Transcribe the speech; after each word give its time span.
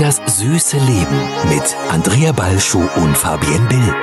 Das 0.00 0.18
süße 0.24 0.78
Leben 0.78 1.28
mit 1.50 1.76
Andrea 1.90 2.32
Balschuh 2.32 2.88
und 2.96 3.18
Fabienne 3.18 3.68
Bill. 3.68 3.94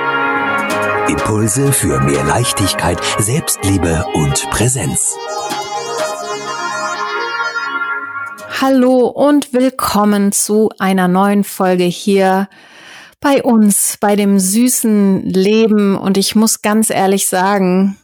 Impulse 1.08 1.72
für 1.72 2.00
mehr 2.00 2.22
Leichtigkeit, 2.22 3.00
Selbstliebe 3.18 4.04
und 4.14 4.48
Präsenz. 4.50 5.16
Hallo 8.60 9.08
und 9.08 9.52
willkommen 9.52 10.30
zu 10.30 10.70
einer 10.78 11.08
neuen 11.08 11.42
Folge 11.42 11.82
hier 11.82 12.48
bei 13.20 13.42
uns, 13.42 13.96
bei 14.00 14.14
dem 14.14 14.38
süßen 14.38 15.24
Leben. 15.24 15.98
Und 15.98 16.16
ich 16.16 16.36
muss 16.36 16.62
ganz 16.62 16.90
ehrlich 16.90 17.26
sagen, 17.26 17.98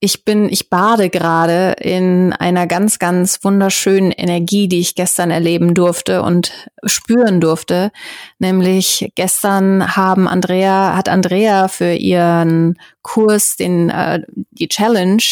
ich 0.00 0.24
bin, 0.24 0.48
ich 0.48 0.70
bade 0.70 1.10
gerade 1.10 1.72
in 1.80 2.32
einer 2.32 2.68
ganz, 2.68 3.00
ganz 3.00 3.40
wunderschönen 3.42 4.12
Energie, 4.12 4.68
die 4.68 4.78
ich 4.78 4.94
gestern 4.94 5.32
erleben 5.32 5.74
durfte 5.74 6.22
und 6.22 6.52
spüren 6.84 7.40
durfte. 7.40 7.90
Nämlich 8.38 9.10
gestern 9.16 9.96
haben 9.96 10.28
Andrea, 10.28 10.94
hat 10.94 11.08
Andrea 11.08 11.66
für 11.66 11.94
ihren 11.94 12.78
Kurs, 13.02 13.56
den, 13.56 13.90
äh, 13.90 14.22
die 14.52 14.68
Challenge, 14.68 15.22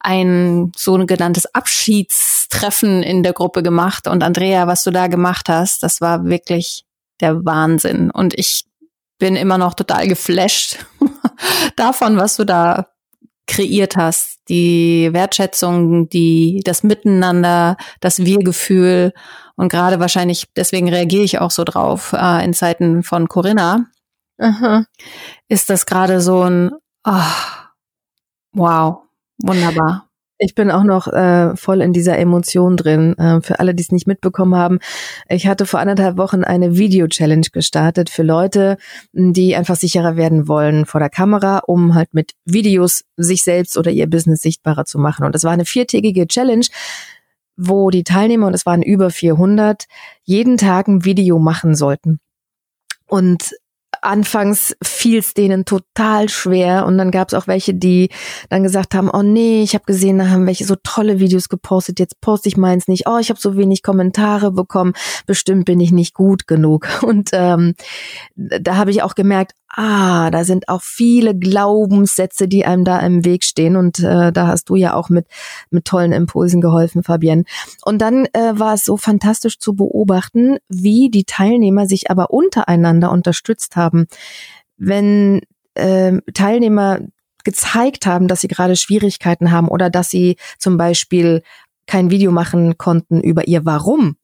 ein 0.00 0.72
sogenanntes 0.76 1.54
Abschiedstreffen 1.54 3.04
in 3.04 3.22
der 3.22 3.34
Gruppe 3.34 3.62
gemacht. 3.62 4.08
Und 4.08 4.24
Andrea, 4.24 4.66
was 4.66 4.82
du 4.82 4.90
da 4.90 5.06
gemacht 5.06 5.48
hast, 5.48 5.84
das 5.84 6.00
war 6.00 6.24
wirklich 6.24 6.84
der 7.20 7.44
Wahnsinn. 7.44 8.10
Und 8.10 8.34
ich 8.36 8.64
bin 9.18 9.36
immer 9.36 9.58
noch 9.58 9.74
total 9.74 10.08
geflasht 10.08 10.84
davon, 11.76 12.16
was 12.16 12.34
du 12.34 12.44
da 12.44 12.88
kreiert 13.46 13.96
hast, 13.96 14.40
die 14.48 15.10
Wertschätzung, 15.12 16.08
die, 16.08 16.60
das 16.64 16.82
Miteinander, 16.82 17.76
das 18.00 18.24
Wir-Gefühl 18.24 19.12
und 19.56 19.68
gerade 19.70 20.00
wahrscheinlich, 20.00 20.46
deswegen 20.56 20.88
reagiere 20.88 21.24
ich 21.24 21.38
auch 21.38 21.50
so 21.50 21.64
drauf, 21.64 22.12
äh, 22.12 22.44
in 22.44 22.54
Zeiten 22.54 23.02
von 23.02 23.28
Corinna, 23.28 23.86
Aha. 24.38 24.84
ist 25.48 25.70
das 25.70 25.86
gerade 25.86 26.20
so 26.20 26.42
ein, 26.42 26.70
oh, 27.04 27.22
wow, 28.52 29.02
wunderbar. 29.42 30.08
Ich 30.44 30.56
bin 30.56 30.72
auch 30.72 30.82
noch 30.82 31.06
äh, 31.06 31.54
voll 31.54 31.80
in 31.82 31.92
dieser 31.92 32.18
Emotion 32.18 32.76
drin. 32.76 33.16
Äh, 33.16 33.40
für 33.42 33.60
alle, 33.60 33.76
die 33.76 33.82
es 33.84 33.92
nicht 33.92 34.08
mitbekommen 34.08 34.56
haben, 34.56 34.80
ich 35.28 35.46
hatte 35.46 35.66
vor 35.66 35.78
anderthalb 35.78 36.16
Wochen 36.16 36.42
eine 36.42 36.76
Video-Challenge 36.76 37.46
gestartet 37.52 38.10
für 38.10 38.24
Leute, 38.24 38.76
die 39.12 39.54
einfach 39.54 39.76
sicherer 39.76 40.16
werden 40.16 40.48
wollen 40.48 40.84
vor 40.84 40.98
der 40.98 41.10
Kamera, 41.10 41.58
um 41.58 41.94
halt 41.94 42.12
mit 42.12 42.32
Videos 42.44 43.04
sich 43.16 43.44
selbst 43.44 43.78
oder 43.78 43.92
ihr 43.92 44.10
Business 44.10 44.42
sichtbarer 44.42 44.84
zu 44.84 44.98
machen. 44.98 45.24
Und 45.24 45.36
das 45.36 45.44
war 45.44 45.52
eine 45.52 45.64
viertägige 45.64 46.26
Challenge, 46.26 46.66
wo 47.56 47.90
die 47.90 48.02
Teilnehmer, 48.02 48.48
und 48.48 48.54
es 48.54 48.66
waren 48.66 48.82
über 48.82 49.10
400, 49.10 49.84
jeden 50.24 50.56
Tag 50.56 50.88
ein 50.88 51.04
Video 51.04 51.38
machen 51.38 51.76
sollten. 51.76 52.18
Und 53.06 53.52
anfangs 54.02 54.76
fiel 54.82 55.18
es 55.20 55.32
denen 55.32 55.64
total 55.64 56.28
schwer 56.28 56.84
und 56.86 56.98
dann 56.98 57.10
gab 57.10 57.28
es 57.28 57.34
auch 57.34 57.46
welche, 57.46 57.72
die 57.72 58.10
dann 58.50 58.62
gesagt 58.62 58.94
haben, 58.94 59.08
oh 59.10 59.22
nee, 59.22 59.62
ich 59.62 59.74
habe 59.74 59.84
gesehen, 59.84 60.18
da 60.18 60.28
haben 60.28 60.46
welche 60.46 60.64
so 60.64 60.76
tolle 60.82 61.20
Videos 61.20 61.48
gepostet, 61.48 61.98
jetzt 61.98 62.20
poste 62.20 62.48
ich 62.48 62.56
meins 62.56 62.88
nicht, 62.88 63.06
oh, 63.06 63.18
ich 63.18 63.30
habe 63.30 63.40
so 63.40 63.56
wenig 63.56 63.82
Kommentare 63.82 64.52
bekommen, 64.52 64.92
bestimmt 65.26 65.64
bin 65.64 65.80
ich 65.80 65.92
nicht 65.92 66.14
gut 66.14 66.46
genug. 66.46 66.88
Und 67.02 67.30
ähm, 67.32 67.74
da 68.34 68.76
habe 68.76 68.90
ich 68.90 69.02
auch 69.02 69.14
gemerkt, 69.14 69.52
ah, 69.72 70.30
da 70.30 70.44
sind 70.44 70.68
auch 70.68 70.82
viele 70.82 71.36
Glaubenssätze, 71.36 72.46
die 72.46 72.64
einem 72.64 72.84
da 72.84 73.00
im 73.00 73.24
Weg 73.24 73.42
stehen. 73.44 73.76
Und 73.76 74.00
äh, 74.00 74.32
da 74.32 74.46
hast 74.46 74.68
du 74.68 74.76
ja 74.76 74.94
auch 74.94 75.08
mit, 75.08 75.26
mit 75.70 75.84
tollen 75.84 76.12
Impulsen 76.12 76.60
geholfen, 76.60 77.02
Fabienne. 77.02 77.44
Und 77.84 77.98
dann 77.98 78.26
äh, 78.26 78.52
war 78.54 78.74
es 78.74 78.84
so 78.84 78.96
fantastisch 78.96 79.58
zu 79.58 79.74
beobachten, 79.74 80.58
wie 80.68 81.10
die 81.10 81.24
Teilnehmer 81.24 81.86
sich 81.86 82.10
aber 82.10 82.30
untereinander 82.30 83.10
unterstützt 83.10 83.76
haben. 83.76 84.06
Wenn 84.76 85.40
äh, 85.74 86.18
Teilnehmer 86.34 87.00
gezeigt 87.44 88.06
haben, 88.06 88.28
dass 88.28 88.42
sie 88.42 88.48
gerade 88.48 88.76
Schwierigkeiten 88.76 89.50
haben 89.50 89.68
oder 89.68 89.90
dass 89.90 90.10
sie 90.10 90.36
zum 90.58 90.76
Beispiel 90.76 91.42
kein 91.86 92.10
Video 92.10 92.30
machen 92.30 92.78
konnten 92.78 93.20
über 93.20 93.48
ihr 93.48 93.64
Warum, 93.64 94.16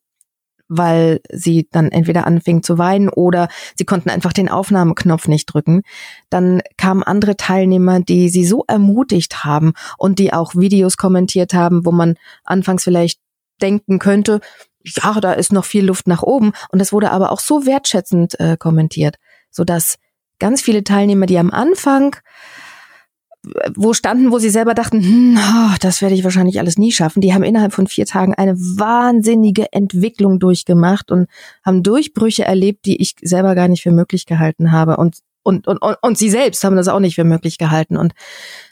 weil 0.69 1.21
sie 1.33 1.69
dann 1.71 1.91
entweder 1.91 2.27
anfing 2.27 2.63
zu 2.63 2.79
weinen 2.79 3.09
oder 3.09 3.49
sie 3.77 3.85
konnten 3.85 4.11
einfach 4.11 4.33
den 4.33 4.49
Aufnahmeknopf 4.49 5.29
nicht 5.29 5.47
drücken. 5.47 5.83
Dann 6.31 6.63
kamen 6.77 7.03
andere 7.03 7.37
Teilnehmer, 7.37 8.01
die 8.01 8.29
sie 8.29 8.45
so 8.45 8.65
ermutigt 8.69 9.45
haben 9.45 9.73
und 9.97 10.19
die 10.19 10.33
auch 10.33 10.55
Videos 10.55 10.97
kommentiert 10.97 11.55
haben, 11.55 11.85
wo 11.85 11.93
man 11.93 12.15
anfangs 12.45 12.85
vielleicht 12.85 13.21
denken 13.61 13.99
könnte, 13.99 14.41
ja, 14.85 15.21
da 15.21 15.33
ist 15.33 15.53
noch 15.53 15.65
viel 15.65 15.85
Luft 15.85 16.07
nach 16.07 16.23
oben. 16.23 16.53
Und 16.71 16.79
das 16.79 16.93
wurde 16.93 17.11
aber 17.11 17.33
auch 17.33 17.41
so 17.41 17.67
wertschätzend 17.67 18.39
äh, 18.41 18.57
kommentiert, 18.57 19.17
so 19.51 19.65
dass 19.65 19.97
ganz 20.39 20.63
viele 20.63 20.85
Teilnehmer, 20.85 21.27
die 21.27 21.39
am 21.39 21.51
Anfang 21.51 22.17
wo 23.77 23.93
standen, 23.95 24.33
wo 24.33 24.39
sie 24.39 24.51
selber 24.51 24.75
dachten, 24.75 25.03
hm, 25.03 25.39
oh, 25.39 25.75
das 25.81 26.03
werde 26.03 26.15
ich 26.15 26.25
wahrscheinlich 26.25 26.59
alles 26.59 26.79
nie 26.79 26.93
schaffen. 26.93 27.21
Die 27.21 27.35
haben 27.35 27.45
innerhalb 27.45 27.73
von 27.73 27.87
vier 27.87 28.07
Tagen 28.07 28.35
eine 28.35 28.57
wahnsinnige 28.59 29.73
Entwicklung 29.73 30.39
durchgemacht 30.39 31.11
und 31.11 31.29
haben 31.65 31.83
Durchbrüche 31.83 32.45
erlebt, 32.45 32.87
die 32.87 33.01
ich 33.01 33.17
selber 33.23 33.55
gar 33.55 33.69
nicht 33.69 33.83
für 33.83 33.91
möglich 33.91 34.27
gehalten 34.27 34.73
habe. 34.73 34.97
Und, 34.97 35.19
und, 35.43 35.67
und, 35.67 35.81
und 35.81 36.19
sie 36.19 36.31
selbst 36.31 36.63
haben 36.65 36.77
das 36.77 36.89
auch 36.89 37.01
nicht 37.01 37.15
für 37.15 37.25
möglich 37.25 37.59
gehalten. 37.59 37.97
Und 37.97 38.13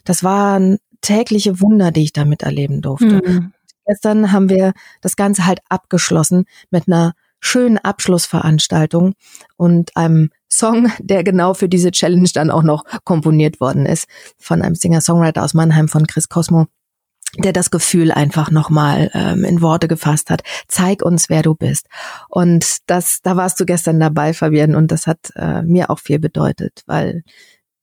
das 0.04 0.24
waren 0.24 0.78
tägliche 1.00 1.60
Wunder, 1.60 1.90
die 1.90 2.02
ich 2.02 2.12
damit 2.12 2.42
erleben 2.42 2.82
durfte. 2.82 3.22
Mhm. 3.24 3.52
Gestern 3.86 4.32
haben 4.32 4.48
wir 4.48 4.72
das 5.00 5.16
Ganze 5.16 5.46
halt 5.46 5.60
abgeschlossen 5.68 6.44
mit 6.70 6.88
einer 6.88 7.14
schönen 7.46 7.78
Abschlussveranstaltung 7.78 9.14
und 9.56 9.96
einem 9.96 10.30
Song, 10.48 10.90
der 10.98 11.24
genau 11.24 11.54
für 11.54 11.68
diese 11.68 11.90
Challenge 11.90 12.28
dann 12.34 12.50
auch 12.50 12.62
noch 12.62 12.84
komponiert 13.04 13.60
worden 13.60 13.86
ist 13.86 14.06
von 14.38 14.62
einem 14.62 14.74
Singer-Songwriter 14.74 15.42
aus 15.42 15.54
Mannheim 15.54 15.88
von 15.88 16.06
Chris 16.06 16.28
Cosmo 16.28 16.66
der 17.38 17.52
das 17.52 17.70
Gefühl 17.70 18.12
einfach 18.12 18.50
nochmal 18.50 19.10
ähm, 19.12 19.44
in 19.44 19.60
Worte 19.60 19.88
gefasst 19.88 20.30
hat. 20.30 20.42
Zeig 20.68 21.02
uns, 21.02 21.28
wer 21.28 21.42
du 21.42 21.54
bist. 21.54 21.86
Und 22.28 22.78
das, 22.86 23.20
da 23.22 23.36
warst 23.36 23.60
du 23.60 23.66
gestern 23.66 24.00
dabei, 24.00 24.32
Fabian, 24.32 24.74
und 24.74 24.90
das 24.90 25.06
hat 25.06 25.32
äh, 25.34 25.60
mir 25.62 25.90
auch 25.90 25.98
viel 25.98 26.18
bedeutet, 26.18 26.82
weil 26.86 27.24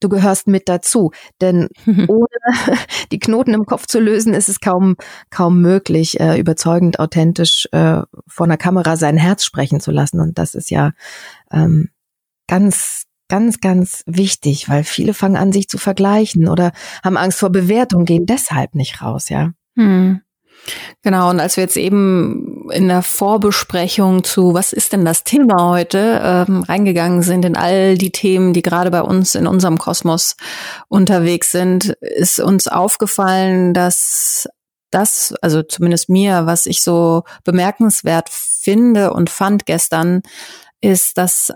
du 0.04 0.08
gehörst 0.08 0.46
mit 0.46 0.68
dazu. 0.68 1.10
Denn 1.40 1.68
ohne 2.08 2.26
die 3.12 3.18
Knoten 3.18 3.54
im 3.54 3.66
Kopf 3.66 3.86
zu 3.86 3.98
lösen, 4.00 4.34
ist 4.34 4.48
es 4.48 4.60
kaum, 4.60 4.96
kaum 5.30 5.60
möglich, 5.60 6.20
äh, 6.20 6.38
überzeugend, 6.38 6.98
authentisch 6.98 7.68
äh, 7.72 8.02
vor 8.26 8.46
einer 8.46 8.56
Kamera 8.56 8.96
sein 8.96 9.16
Herz 9.16 9.44
sprechen 9.44 9.80
zu 9.80 9.90
lassen. 9.90 10.20
Und 10.20 10.38
das 10.38 10.54
ist 10.54 10.70
ja 10.70 10.92
ähm, 11.50 11.90
ganz, 12.46 13.04
ganz, 13.28 13.60
ganz 13.60 14.02
wichtig, 14.06 14.68
weil 14.68 14.84
viele 14.84 15.14
fangen 15.14 15.36
an, 15.36 15.52
sich 15.52 15.68
zu 15.68 15.78
vergleichen 15.78 16.48
oder 16.48 16.72
haben 17.02 17.16
Angst 17.16 17.38
vor 17.38 17.50
Bewertung, 17.50 18.04
gehen 18.04 18.26
deshalb 18.26 18.74
nicht 18.74 19.02
raus, 19.02 19.28
ja. 19.28 19.52
Hm. 19.76 20.20
Genau, 21.02 21.30
und 21.30 21.40
als 21.40 21.56
wir 21.56 21.64
jetzt 21.64 21.76
eben 21.76 22.53
in 22.70 22.88
der 22.88 23.02
Vorbesprechung 23.02 24.24
zu, 24.24 24.54
was 24.54 24.72
ist 24.72 24.92
denn 24.92 25.04
das 25.04 25.24
Thema 25.24 25.70
heute, 25.70 26.20
ähm, 26.22 26.62
reingegangen 26.62 27.22
sind 27.22 27.44
in 27.44 27.56
all 27.56 27.96
die 27.96 28.10
Themen, 28.10 28.52
die 28.52 28.62
gerade 28.62 28.90
bei 28.90 29.02
uns 29.02 29.34
in 29.34 29.46
unserem 29.46 29.78
Kosmos 29.78 30.36
unterwegs 30.88 31.50
sind, 31.50 31.96
ist 32.00 32.40
uns 32.40 32.68
aufgefallen, 32.68 33.74
dass 33.74 34.48
das, 34.90 35.34
also 35.42 35.62
zumindest 35.62 36.08
mir, 36.08 36.46
was 36.46 36.66
ich 36.66 36.82
so 36.82 37.24
bemerkenswert 37.42 38.28
finde 38.30 39.12
und 39.12 39.30
fand 39.30 39.66
gestern, 39.66 40.22
ist, 40.80 41.18
dass 41.18 41.52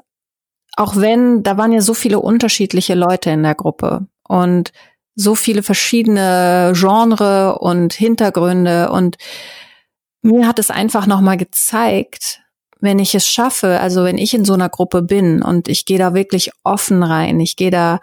auch 0.76 0.97
wenn, 0.97 1.42
da 1.42 1.56
waren 1.56 1.72
ja 1.72 1.80
so 1.80 1.94
viele 1.94 2.20
unterschiedliche 2.20 2.94
Leute 2.94 3.30
in 3.30 3.42
der 3.42 3.54
Gruppe 3.54 4.06
und 4.26 4.72
so 5.14 5.34
viele 5.34 5.64
verschiedene 5.64 6.72
Genre 6.76 7.58
und 7.58 7.92
Hintergründe 7.92 8.91
und 8.91 9.16
mir 10.22 10.46
hat 10.46 10.58
es 10.58 10.70
einfach 10.70 11.06
nochmal 11.06 11.36
gezeigt, 11.36 12.41
wenn 12.80 12.98
ich 12.98 13.15
es 13.15 13.26
schaffe, 13.26 13.80
also 13.80 14.04
wenn 14.04 14.18
ich 14.18 14.34
in 14.34 14.44
so 14.44 14.54
einer 14.54 14.68
Gruppe 14.68 15.03
bin 15.03 15.42
und 15.42 15.68
ich 15.68 15.84
gehe 15.84 15.98
da 15.98 16.15
wirklich 16.15 16.50
offen 16.62 17.03
rein, 17.03 17.41
ich 17.41 17.56
gehe 17.56 17.70
da 17.70 17.98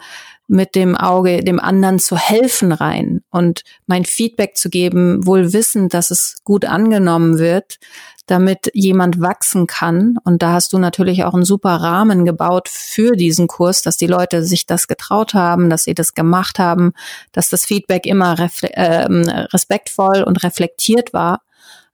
mit 0.48 0.74
dem 0.74 0.96
Auge 0.96 1.42
dem 1.42 1.58
anderen 1.58 1.98
zu 1.98 2.16
helfen 2.16 2.72
rein 2.72 3.22
und 3.30 3.62
mein 3.86 4.04
Feedback 4.04 4.56
zu 4.56 4.70
geben, 4.70 5.26
wohl 5.26 5.52
wissend, 5.52 5.92
dass 5.92 6.10
es 6.10 6.36
gut 6.44 6.64
angenommen 6.64 7.38
wird, 7.38 7.78
damit 8.26 8.70
jemand 8.74 9.20
wachsen 9.20 9.66
kann. 9.66 10.18
Und 10.24 10.42
da 10.42 10.52
hast 10.52 10.72
du 10.72 10.78
natürlich 10.78 11.24
auch 11.24 11.34
einen 11.34 11.44
super 11.44 11.76
Rahmen 11.76 12.24
gebaut 12.24 12.68
für 12.68 13.16
diesen 13.16 13.48
Kurs, 13.48 13.82
dass 13.82 13.96
die 13.96 14.06
Leute 14.06 14.44
sich 14.44 14.66
das 14.66 14.88
getraut 14.88 15.34
haben, 15.34 15.70
dass 15.70 15.84
sie 15.84 15.94
das 15.94 16.14
gemacht 16.14 16.58
haben, 16.58 16.92
dass 17.32 17.48
das 17.48 17.64
Feedback 17.64 18.06
immer 18.06 18.36
äh, 18.38 19.06
respektvoll 19.52 20.22
und 20.22 20.42
reflektiert 20.42 21.12
war. 21.12 21.40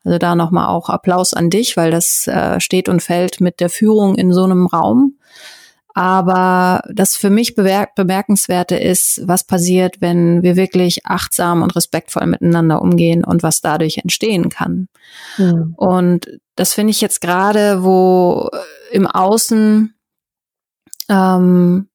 Also 0.04 0.18
da 0.18 0.34
nochmal 0.34 0.68
auch 0.68 0.88
Applaus 0.88 1.34
an 1.34 1.50
dich, 1.50 1.76
weil 1.76 1.90
das 1.90 2.26
äh, 2.26 2.60
steht 2.60 2.88
und 2.88 3.02
fällt 3.02 3.40
mit 3.40 3.60
der 3.60 3.70
Führung 3.70 4.16
in 4.16 4.32
so 4.32 4.44
einem 4.44 4.66
Raum. 4.66 5.16
Aber 5.94 6.82
das 6.90 7.16
für 7.16 7.28
mich 7.28 7.54
bemerkenswerte 7.54 8.76
ist, 8.76 9.20
was 9.24 9.44
passiert, 9.44 10.00
wenn 10.00 10.42
wir 10.42 10.56
wirklich 10.56 11.04
achtsam 11.04 11.62
und 11.62 11.76
respektvoll 11.76 12.26
miteinander 12.26 12.80
umgehen 12.80 13.24
und 13.24 13.42
was 13.42 13.60
dadurch 13.60 13.98
entstehen 13.98 14.48
kann. 14.48 14.88
Mhm. 15.36 15.74
Und 15.76 16.40
das 16.56 16.72
finde 16.72 16.92
ich 16.92 17.02
jetzt 17.02 17.20
gerade, 17.20 17.84
wo 17.84 18.48
im 18.90 19.06
Außen 19.06 19.94
ähm, 21.10 21.88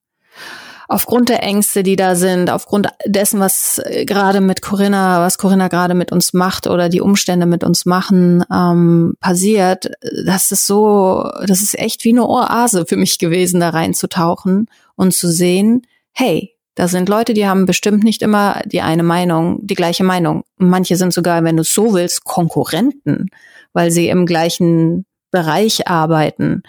aufgrund 0.87 1.29
der 1.29 1.43
Ängste, 1.43 1.83
die 1.83 1.95
da 1.95 2.15
sind, 2.15 2.49
aufgrund 2.49 2.87
dessen, 3.05 3.39
was 3.39 3.79
äh, 3.83 4.05
gerade 4.05 4.41
mit 4.41 4.61
Corinna, 4.61 5.21
was 5.21 5.37
Corinna 5.37 5.67
gerade 5.67 5.93
mit 5.93 6.11
uns 6.11 6.33
macht 6.33 6.67
oder 6.67 6.89
die 6.89 7.01
Umstände 7.01 7.45
mit 7.45 7.63
uns 7.63 7.85
machen, 7.85 8.43
ähm, 8.51 9.15
passiert, 9.19 9.91
das 10.25 10.51
ist 10.51 10.65
so, 10.65 11.29
das 11.45 11.61
ist 11.61 11.77
echt 11.77 12.03
wie 12.05 12.11
eine 12.11 12.27
Oase 12.27 12.85
für 12.85 12.97
mich 12.97 13.19
gewesen, 13.19 13.59
da 13.59 13.69
reinzutauchen 13.69 14.67
und 14.95 15.13
zu 15.13 15.29
sehen, 15.29 15.85
hey, 16.13 16.53
da 16.75 16.87
sind 16.87 17.09
Leute, 17.09 17.33
die 17.33 17.47
haben 17.47 17.65
bestimmt 17.65 18.03
nicht 18.03 18.21
immer 18.21 18.61
die 18.65 18.81
eine 18.81 19.03
Meinung, 19.03 19.65
die 19.65 19.73
gleiche 19.73 20.03
Meinung. 20.03 20.43
Manche 20.57 20.95
sind 20.95 21.11
sogar, 21.11 21.43
wenn 21.43 21.57
du 21.57 21.61
es 21.61 21.73
so 21.73 21.93
willst, 21.93 22.23
Konkurrenten, 22.23 23.29
weil 23.73 23.89
sie 23.89 24.09
im 24.09 24.27
gleichen 24.27 25.05
Bereich 25.31 25.87
arbeiten. 25.87 26.61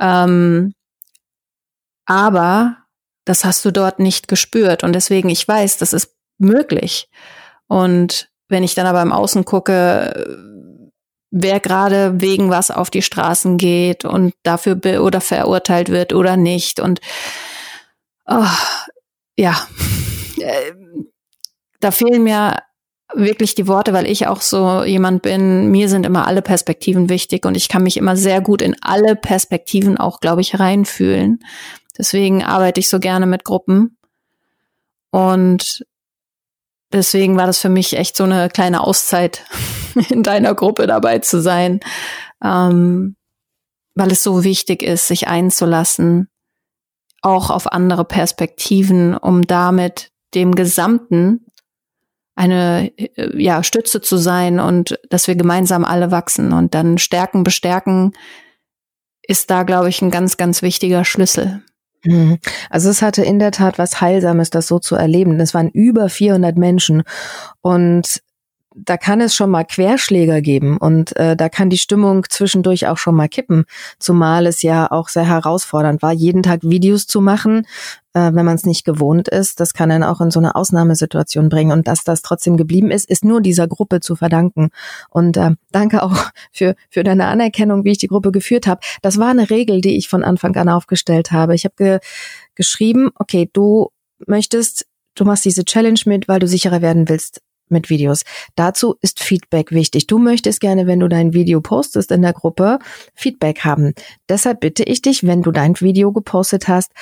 Ähm, 0.00 0.74
aber 2.06 2.81
das 3.24 3.44
hast 3.44 3.64
du 3.64 3.70
dort 3.70 3.98
nicht 3.98 4.28
gespürt. 4.28 4.84
Und 4.84 4.92
deswegen, 4.94 5.28
ich 5.28 5.46
weiß, 5.46 5.78
das 5.78 5.92
ist 5.92 6.14
möglich. 6.38 7.08
Und 7.68 8.30
wenn 8.48 8.64
ich 8.64 8.74
dann 8.74 8.86
aber 8.86 9.02
im 9.02 9.12
Außen 9.12 9.44
gucke, 9.44 10.52
wer 11.32 11.60
gerade 11.60 12.20
wegen 12.20 12.50
was 12.50 12.70
auf 12.70 12.90
die 12.90 13.02
Straßen 13.02 13.56
geht 13.56 14.04
und 14.04 14.34
dafür 14.42 14.78
oder 15.02 15.20
verurteilt 15.20 15.88
wird 15.88 16.12
oder 16.12 16.36
nicht. 16.36 16.78
Und 16.78 17.00
oh, 18.26 18.44
ja, 19.36 19.56
äh, 20.38 20.72
da 21.80 21.90
fehlen 21.90 22.22
mir 22.22 22.58
wirklich 23.14 23.54
die 23.54 23.66
Worte, 23.66 23.92
weil 23.92 24.06
ich 24.06 24.26
auch 24.26 24.40
so 24.40 24.84
jemand 24.84 25.22
bin, 25.22 25.70
mir 25.70 25.88
sind 25.88 26.06
immer 26.06 26.26
alle 26.26 26.42
Perspektiven 26.42 27.08
wichtig 27.08 27.44
und 27.44 27.56
ich 27.56 27.68
kann 27.68 27.82
mich 27.82 27.96
immer 27.96 28.16
sehr 28.16 28.40
gut 28.40 28.62
in 28.62 28.76
alle 28.80 29.16
Perspektiven 29.16 29.98
auch, 29.98 30.20
glaube 30.20 30.40
ich, 30.40 30.58
reinfühlen. 30.58 31.40
Deswegen 31.96 32.42
arbeite 32.42 32.80
ich 32.80 32.88
so 32.88 32.98
gerne 32.98 33.26
mit 33.26 33.44
Gruppen. 33.44 33.98
Und 35.10 35.84
deswegen 36.92 37.36
war 37.36 37.46
das 37.46 37.60
für 37.60 37.68
mich 37.68 37.96
echt 37.96 38.16
so 38.16 38.24
eine 38.24 38.48
kleine 38.48 38.82
Auszeit, 38.82 39.44
in 40.08 40.22
deiner 40.22 40.54
Gruppe 40.54 40.86
dabei 40.86 41.18
zu 41.18 41.40
sein, 41.40 41.80
ähm, 42.42 43.16
weil 43.94 44.10
es 44.10 44.22
so 44.22 44.42
wichtig 44.42 44.82
ist, 44.82 45.06
sich 45.06 45.28
einzulassen, 45.28 46.28
auch 47.20 47.50
auf 47.50 47.70
andere 47.70 48.04
Perspektiven, 48.04 49.16
um 49.16 49.46
damit 49.46 50.10
dem 50.34 50.54
Gesamten 50.54 51.46
eine 52.34 52.90
äh, 52.96 53.40
ja, 53.40 53.62
Stütze 53.62 54.00
zu 54.00 54.16
sein 54.16 54.60
und 54.60 54.98
dass 55.10 55.28
wir 55.28 55.36
gemeinsam 55.36 55.84
alle 55.84 56.10
wachsen 56.10 56.52
und 56.52 56.74
dann 56.74 56.98
stärken, 56.98 57.44
bestärken 57.44 58.12
ist 59.22 59.50
da, 59.50 59.62
glaube 59.62 59.88
ich, 59.88 60.02
ein 60.02 60.10
ganz, 60.10 60.36
ganz 60.36 60.62
wichtiger 60.62 61.04
Schlüssel. 61.04 61.62
Mhm. 62.04 62.38
Also 62.70 62.90
es 62.90 63.02
hatte 63.02 63.22
in 63.22 63.38
der 63.38 63.52
Tat 63.52 63.78
was 63.78 64.00
Heilsames, 64.00 64.50
das 64.50 64.66
so 64.66 64.78
zu 64.78 64.96
erleben. 64.96 65.38
Es 65.40 65.54
waren 65.54 65.70
über 65.70 66.08
400 66.08 66.56
Menschen 66.56 67.02
und 67.60 68.22
da 68.74 68.96
kann 68.96 69.20
es 69.20 69.34
schon 69.34 69.50
mal 69.50 69.64
Querschläger 69.64 70.40
geben 70.40 70.76
und 70.76 71.16
äh, 71.16 71.36
da 71.36 71.48
kann 71.48 71.70
die 71.70 71.78
Stimmung 71.78 72.24
zwischendurch 72.28 72.86
auch 72.86 72.98
schon 72.98 73.14
mal 73.14 73.28
kippen, 73.28 73.64
zumal 73.98 74.46
es 74.46 74.62
ja 74.62 74.90
auch 74.90 75.08
sehr 75.08 75.26
herausfordernd 75.26 76.02
war, 76.02 76.12
jeden 76.12 76.42
Tag 76.42 76.60
Videos 76.62 77.06
zu 77.06 77.20
machen, 77.20 77.66
äh, 78.14 78.32
wenn 78.32 78.44
man 78.44 78.54
es 78.54 78.64
nicht 78.64 78.84
gewohnt 78.84 79.28
ist. 79.28 79.60
Das 79.60 79.74
kann 79.74 79.88
dann 79.88 80.02
auch 80.02 80.20
in 80.20 80.30
so 80.30 80.40
eine 80.40 80.54
Ausnahmesituation 80.54 81.48
bringen 81.48 81.72
und 81.72 81.88
dass 81.88 82.04
das 82.04 82.22
trotzdem 82.22 82.56
geblieben 82.56 82.90
ist, 82.90 83.08
ist 83.08 83.24
nur 83.24 83.40
dieser 83.40 83.68
Gruppe 83.68 84.00
zu 84.00 84.16
verdanken. 84.16 84.70
Und 85.10 85.36
äh, 85.36 85.52
danke 85.70 86.02
auch 86.02 86.16
für 86.52 86.74
für 86.90 87.04
deine 87.04 87.26
Anerkennung, 87.26 87.84
wie 87.84 87.92
ich 87.92 87.98
die 87.98 88.08
Gruppe 88.08 88.32
geführt 88.32 88.66
habe. 88.66 88.80
Das 89.02 89.18
war 89.18 89.28
eine 89.28 89.50
Regel, 89.50 89.80
die 89.80 89.96
ich 89.96 90.08
von 90.08 90.24
Anfang 90.24 90.56
an 90.56 90.68
aufgestellt 90.68 91.32
habe. 91.32 91.54
Ich 91.54 91.64
habe 91.64 91.74
ge 91.76 91.98
geschrieben, 92.54 93.10
okay, 93.18 93.48
du 93.52 93.90
möchtest 94.26 94.86
du 95.14 95.24
machst 95.24 95.44
diese 95.44 95.64
Challenge 95.64 96.00
mit, 96.06 96.28
weil 96.28 96.38
du 96.38 96.46
sicherer 96.46 96.82
werden 96.82 97.08
willst 97.08 97.40
mit 97.72 97.90
Videos. 97.90 98.22
Dazu 98.54 98.96
ist 99.00 99.22
Feedback 99.22 99.72
wichtig. 99.72 100.06
Du 100.06 100.18
möchtest 100.18 100.60
gerne, 100.60 100.86
wenn 100.86 101.00
du 101.00 101.08
dein 101.08 101.32
Video 101.32 101.60
postest 101.60 102.12
in 102.12 102.22
der 102.22 102.32
Gruppe, 102.32 102.78
Feedback 103.14 103.64
haben. 103.64 103.94
Deshalb 104.28 104.60
bitte 104.60 104.84
ich 104.84 105.02
dich, 105.02 105.26
wenn 105.26 105.42
du 105.42 105.50
dein 105.50 105.80
Video 105.80 106.12
gepostet 106.12 106.68
hast, 106.68 106.92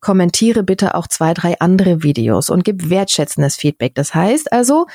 kommentiere 0.00 0.62
bitte 0.62 0.94
auch 0.94 1.08
zwei, 1.08 1.34
drei 1.34 1.58
andere 1.58 2.02
Videos 2.02 2.48
und 2.50 2.64
gib 2.64 2.90
wertschätzendes 2.90 3.56
Feedback. 3.56 3.94
Das 3.94 4.14
heißt 4.14 4.52
also, 4.52 4.86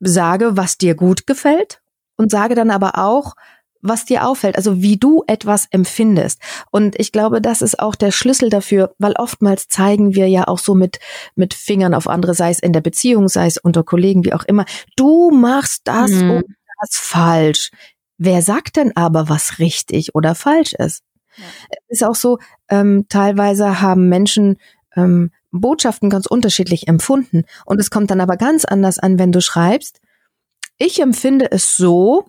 sage, 0.00 0.56
was 0.56 0.78
dir 0.78 0.94
gut 0.94 1.26
gefällt 1.26 1.80
und 2.16 2.30
sage 2.30 2.54
dann 2.54 2.70
aber 2.70 2.98
auch, 2.98 3.34
was 3.84 4.06
dir 4.06 4.26
auffällt, 4.26 4.56
also 4.56 4.80
wie 4.80 4.96
du 4.96 5.22
etwas 5.26 5.66
empfindest. 5.70 6.40
Und 6.70 6.98
ich 6.98 7.12
glaube, 7.12 7.40
das 7.42 7.60
ist 7.60 7.78
auch 7.78 7.94
der 7.94 8.10
Schlüssel 8.10 8.48
dafür, 8.48 8.94
weil 8.98 9.12
oftmals 9.12 9.68
zeigen 9.68 10.14
wir 10.14 10.26
ja 10.26 10.48
auch 10.48 10.58
so 10.58 10.74
mit, 10.74 10.98
mit 11.36 11.52
Fingern 11.52 11.94
auf 11.94 12.08
andere, 12.08 12.34
sei 12.34 12.50
es 12.50 12.58
in 12.58 12.72
der 12.72 12.80
Beziehung, 12.80 13.28
sei 13.28 13.46
es 13.46 13.58
unter 13.58 13.84
Kollegen, 13.84 14.24
wie 14.24 14.32
auch 14.32 14.44
immer. 14.44 14.64
Du 14.96 15.30
machst 15.30 15.82
das 15.84 16.10
mhm. 16.10 16.30
und 16.30 16.44
das 16.80 16.96
falsch. 16.96 17.70
Wer 18.16 18.40
sagt 18.40 18.76
denn 18.76 18.96
aber, 18.96 19.28
was 19.28 19.58
richtig 19.58 20.14
oder 20.14 20.34
falsch 20.34 20.72
ist? 20.72 21.02
Ja. 21.36 21.44
Es 21.88 22.00
ist 22.00 22.04
auch 22.04 22.14
so, 22.14 22.38
ähm, 22.70 23.04
teilweise 23.10 23.82
haben 23.82 24.08
Menschen 24.08 24.56
ähm, 24.96 25.30
Botschaften 25.50 26.08
ganz 26.08 26.26
unterschiedlich 26.26 26.88
empfunden. 26.88 27.44
Und 27.66 27.80
es 27.80 27.90
kommt 27.90 28.10
dann 28.10 28.22
aber 28.22 28.38
ganz 28.38 28.64
anders 28.64 28.98
an, 28.98 29.18
wenn 29.18 29.30
du 29.30 29.42
schreibst, 29.42 30.00
ich 30.78 31.00
empfinde 31.00 31.50
es 31.50 31.76
so, 31.76 32.24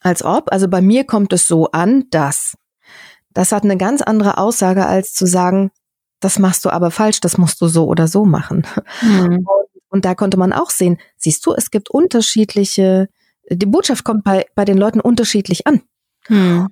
als 0.00 0.24
ob, 0.24 0.52
also 0.52 0.68
bei 0.68 0.80
mir 0.80 1.04
kommt 1.04 1.32
es 1.32 1.46
so 1.46 1.70
an, 1.70 2.04
dass. 2.10 2.56
Das 3.32 3.52
hat 3.52 3.62
eine 3.62 3.76
ganz 3.76 4.02
andere 4.02 4.38
Aussage, 4.38 4.86
als 4.86 5.12
zu 5.12 5.24
sagen, 5.24 5.70
das 6.18 6.38
machst 6.38 6.64
du 6.64 6.70
aber 6.70 6.90
falsch, 6.90 7.20
das 7.20 7.38
musst 7.38 7.60
du 7.60 7.68
so 7.68 7.86
oder 7.86 8.08
so 8.08 8.24
machen. 8.24 8.66
Mhm. 9.02 9.46
Und, 9.92 10.04
da 10.04 10.14
konnte 10.14 10.36
man 10.36 10.52
auch 10.52 10.70
sehen, 10.70 10.98
siehst 11.16 11.44
du, 11.46 11.52
es 11.52 11.72
gibt 11.72 11.90
unterschiedliche, 11.90 13.08
die 13.50 13.66
Botschaft 13.66 14.04
kommt 14.04 14.22
bei, 14.22 14.46
bei 14.54 14.64
den 14.64 14.78
Leuten 14.78 15.00
unterschiedlich 15.00 15.66
an. 15.66 15.82
Mhm. 16.28 16.68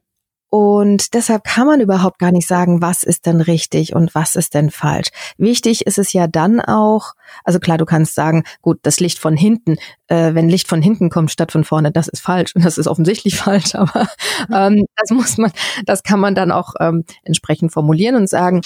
Und 0.51 1.13
deshalb 1.13 1.45
kann 1.45 1.67
man 1.67 1.81
überhaupt 1.81 2.19
gar 2.19 2.33
nicht 2.33 2.49
sagen, 2.49 2.81
was 2.81 3.03
ist 3.03 3.27
denn 3.27 3.43
richtig 3.43 3.95
und 3.95 4.15
was 4.15 4.35
ist 4.35 4.55
denn 4.55 4.71
falsch. 4.71 5.09
Wichtig 5.37 5.87
ist 5.87 5.99
es 5.99 6.15
ja 6.15 6.27
dann 6.27 6.61
auch, 6.61 7.13
also 7.45 7.59
klar, 7.59 7.77
du 7.77 7.85
kannst 7.85 8.15
sagen, 8.15 8.45
gut, 8.63 8.79
das 8.83 8.99
Licht 8.99 9.19
von 9.19 9.37
hinten, 9.37 9.77
äh, 10.07 10.33
wenn 10.33 10.49
Licht 10.49 10.67
von 10.67 10.81
hinten 10.81 11.11
kommt 11.11 11.31
statt 11.31 11.53
von 11.53 11.65
vorne, 11.65 11.93
das 11.93 12.09
ist 12.09 12.21
falsch 12.21 12.55
und 12.55 12.65
das 12.65 12.79
ist 12.79 12.87
offensichtlich 12.87 13.37
falsch, 13.39 13.75
aber 13.75 14.09
ähm, 14.51 14.87
das 14.97 15.11
muss 15.11 15.37
man, 15.37 15.53
das 15.85 16.03
kann 16.03 16.21
man 16.21 16.35
dann 16.35 16.51
auch 16.51 16.75
ähm, 16.81 17.05
entsprechend 17.25 17.73
formulieren 17.73 18.17
und 18.17 18.31
sagen, 18.31 18.63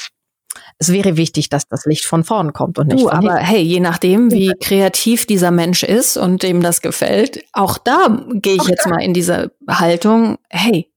es 0.78 0.92
wäre 0.92 1.16
wichtig, 1.16 1.48
dass 1.48 1.66
das 1.66 1.86
Licht 1.86 2.04
von 2.04 2.24
vorn 2.24 2.52
kommt 2.52 2.78
und 2.78 2.88
nicht 2.88 3.00
du, 3.00 3.08
von 3.08 3.18
aber 3.18 3.36
hinten. 3.36 3.46
hey, 3.46 3.62
je 3.62 3.80
nachdem, 3.80 4.30
wie 4.30 4.52
kreativ 4.60 5.26
dieser 5.26 5.50
Mensch 5.50 5.82
ist 5.82 6.16
und 6.16 6.42
dem 6.42 6.62
das 6.62 6.80
gefällt, 6.80 7.42
auch 7.52 7.78
da 7.78 8.24
gehe 8.34 8.54
ich 8.54 8.60
auch 8.60 8.68
jetzt 8.68 8.86
da. 8.86 8.90
mal 8.90 9.02
in 9.02 9.14
diese 9.14 9.52
Haltung, 9.68 10.38
hey, 10.50 10.91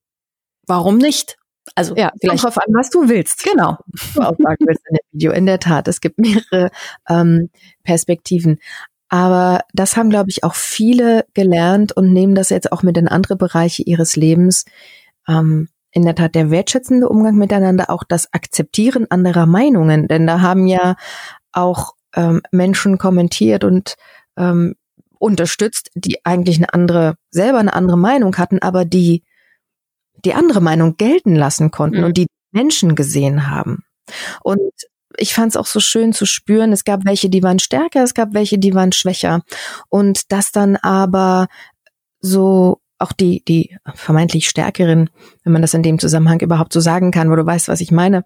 warum 0.67 0.98
nicht? 0.98 1.38
Also 1.74 1.95
ja, 1.95 2.12
vielleicht 2.19 2.43
darauf 2.43 2.57
an, 2.57 2.74
was 2.74 2.89
du 2.89 3.10
willst. 3.10 3.43
Genau. 3.43 3.77
Du 4.13 4.22
auch 4.22 4.36
sagen 4.38 4.65
willst 4.65 4.84
in 4.89 4.95
dem 4.95 5.12
Video. 5.12 5.31
In 5.31 5.45
der 5.45 5.60
Tat, 5.60 5.88
es 5.88 6.00
gibt 6.00 6.19
mehrere 6.19 6.69
ähm, 7.10 7.50
Perspektiven. 7.84 8.60
Aber 9.10 9.62
das 9.74 9.98
haben, 9.98 10.10
glaube 10.10 10.29
ich, 10.29 10.43
auch 10.43 10.55
viele 10.55 11.25
gelernt 11.34 11.91
und 11.91 12.12
nehmen 12.12 12.36
das 12.36 12.50
jetzt 12.50 12.72
auch 12.72 12.84
mit 12.84 12.98
in 12.98 13.07
andere 13.07 13.36
Bereiche 13.36 13.84
ihres 13.84 14.15
Lebens. 14.15 14.65
Ähm, 15.27 15.69
in 15.91 16.03
der 16.03 16.15
Tat 16.15 16.36
der 16.36 16.51
wertschätzende 16.51 17.07
Umgang 17.07 17.36
miteinander, 17.36 17.89
auch 17.89 18.03
das 18.03 18.34
Akzeptieren 18.34 19.07
anderer 19.10 19.45
Meinungen. 19.45 20.07
Denn 20.07 20.27
da 20.27 20.41
haben 20.41 20.67
ja 20.67 20.98
auch 21.53 21.93
ähm, 22.15 22.41
Menschen 22.51 22.98
kommentiert 22.98 23.63
und 23.63 23.95
ähm, 24.38 24.75
unterstützt, 25.19 25.89
die 25.95 26.25
eigentlich 26.25 26.57
eine 26.57 26.74
andere, 26.74 27.15
selber 27.31 27.60
eine 27.60 27.74
andere 27.74 27.98
Meinung 27.98 28.38
hatten, 28.38 28.60
aber 28.60 28.84
die 28.86 29.24
die 30.25 30.34
andere 30.34 30.62
Meinung 30.62 30.98
gelten 30.98 31.36
lassen 31.36 31.72
konnten 31.72 32.00
mhm. 32.00 32.05
und 32.05 32.17
die 32.17 32.27
Menschen 32.51 32.96
gesehen 32.96 33.50
haben. 33.50 33.84
Und 34.44 34.60
ich 35.17 35.34
fand 35.34 35.51
es 35.51 35.58
auch 35.58 35.65
so 35.65 35.79
schön 35.79 36.13
zu 36.13 36.25
spüren, 36.25 36.74
es 36.74 36.84
gab 36.84 37.05
welche, 37.05 37.29
die 37.29 37.44
waren 37.44 37.60
stärker, 37.60 38.03
es 38.03 38.13
gab 38.13 38.34
welche, 38.34 38.58
die 38.58 38.74
waren 38.74 38.91
schwächer. 38.91 39.41
Und 39.89 40.32
das 40.32 40.51
dann 40.51 40.75
aber 40.75 41.48
so 42.20 42.79
auch 42.98 43.12
die, 43.12 43.44
die 43.46 43.77
vermeintlich 43.94 44.48
stärkeren, 44.50 45.10
wenn 45.44 45.53
man 45.53 45.62
das 45.62 45.74
in 45.74 45.84
dem 45.84 46.00
Zusammenhang 46.00 46.39
überhaupt 46.39 46.74
so 46.74 46.79
sagen 46.79 47.12
kann, 47.12 47.29
wo 47.29 47.36
du 47.36 47.46
weißt, 47.46 47.67
was 47.67 47.82
ich 47.82 47.91
meine, 47.91 48.24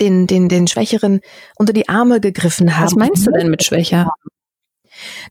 den, 0.00 0.26
den, 0.26 0.48
den 0.48 0.66
Schwächeren 0.68 1.20
unter 1.56 1.72
die 1.72 1.88
Arme 1.88 2.20
gegriffen 2.20 2.76
haben. 2.76 2.84
Was 2.84 2.94
meinst 2.94 3.26
du 3.26 3.32
denn 3.32 3.50
mit 3.50 3.62
schwächer? 3.62 4.10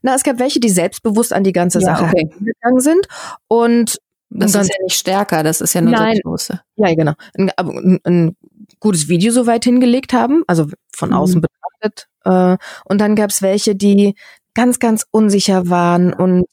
Na, 0.02 0.14
es 0.14 0.22
gab 0.22 0.38
welche, 0.38 0.60
die 0.60 0.68
selbstbewusst 0.68 1.32
an 1.32 1.44
die 1.44 1.52
ganze 1.52 1.80
ja, 1.80 1.86
Sache 1.86 2.04
okay. 2.04 2.28
gegangen 2.40 2.80
sind 2.80 3.06
und 3.48 3.98
das 4.34 4.54
ist 4.54 4.68
ja 4.68 4.76
nicht 4.82 4.96
stärker, 4.96 5.42
das 5.42 5.60
ist 5.60 5.74
ja 5.74 5.80
nur 5.80 5.92
Nein. 5.92 6.18
Soße. 6.24 6.60
Ja, 6.76 6.94
genau. 6.94 7.12
Ein, 7.36 7.50
ein, 7.56 8.00
ein, 8.04 8.36
gutes 8.80 9.08
Video 9.08 9.32
soweit 9.32 9.64
hingelegt 9.64 10.12
haben, 10.12 10.42
also 10.46 10.66
von 10.94 11.10
mhm. 11.10 11.16
außen 11.16 11.40
betrachtet. 11.40 12.08
Äh, 12.24 12.56
und 12.84 13.00
dann 13.00 13.14
gab 13.14 13.30
es 13.30 13.42
welche, 13.42 13.76
die 13.76 14.14
ganz, 14.54 14.78
ganz 14.78 15.06
unsicher 15.10 15.68
waren 15.68 16.12
und 16.12 16.46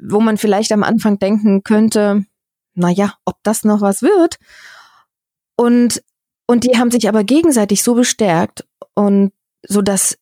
wo 0.00 0.20
man 0.20 0.36
vielleicht 0.36 0.72
am 0.72 0.82
Anfang 0.82 1.18
denken 1.18 1.62
könnte, 1.62 2.24
na 2.74 2.90
ja, 2.90 3.14
ob 3.24 3.36
das 3.42 3.64
noch 3.64 3.80
was 3.80 4.02
wird. 4.02 4.36
Und, 5.56 6.02
und 6.46 6.64
die 6.64 6.78
haben 6.78 6.90
sich 6.90 7.08
aber 7.08 7.24
gegenseitig 7.24 7.82
so 7.82 7.94
bestärkt 7.94 8.66
und 8.94 9.32
so 9.66 9.82
dass, 9.82 10.18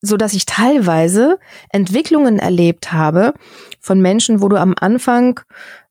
so 0.00 0.16
dass 0.16 0.34
ich 0.34 0.46
teilweise 0.46 1.38
Entwicklungen 1.70 2.38
erlebt 2.38 2.92
habe 2.92 3.34
von 3.80 4.00
Menschen, 4.00 4.40
wo 4.42 4.48
du 4.48 4.56
am 4.56 4.74
Anfang 4.78 5.40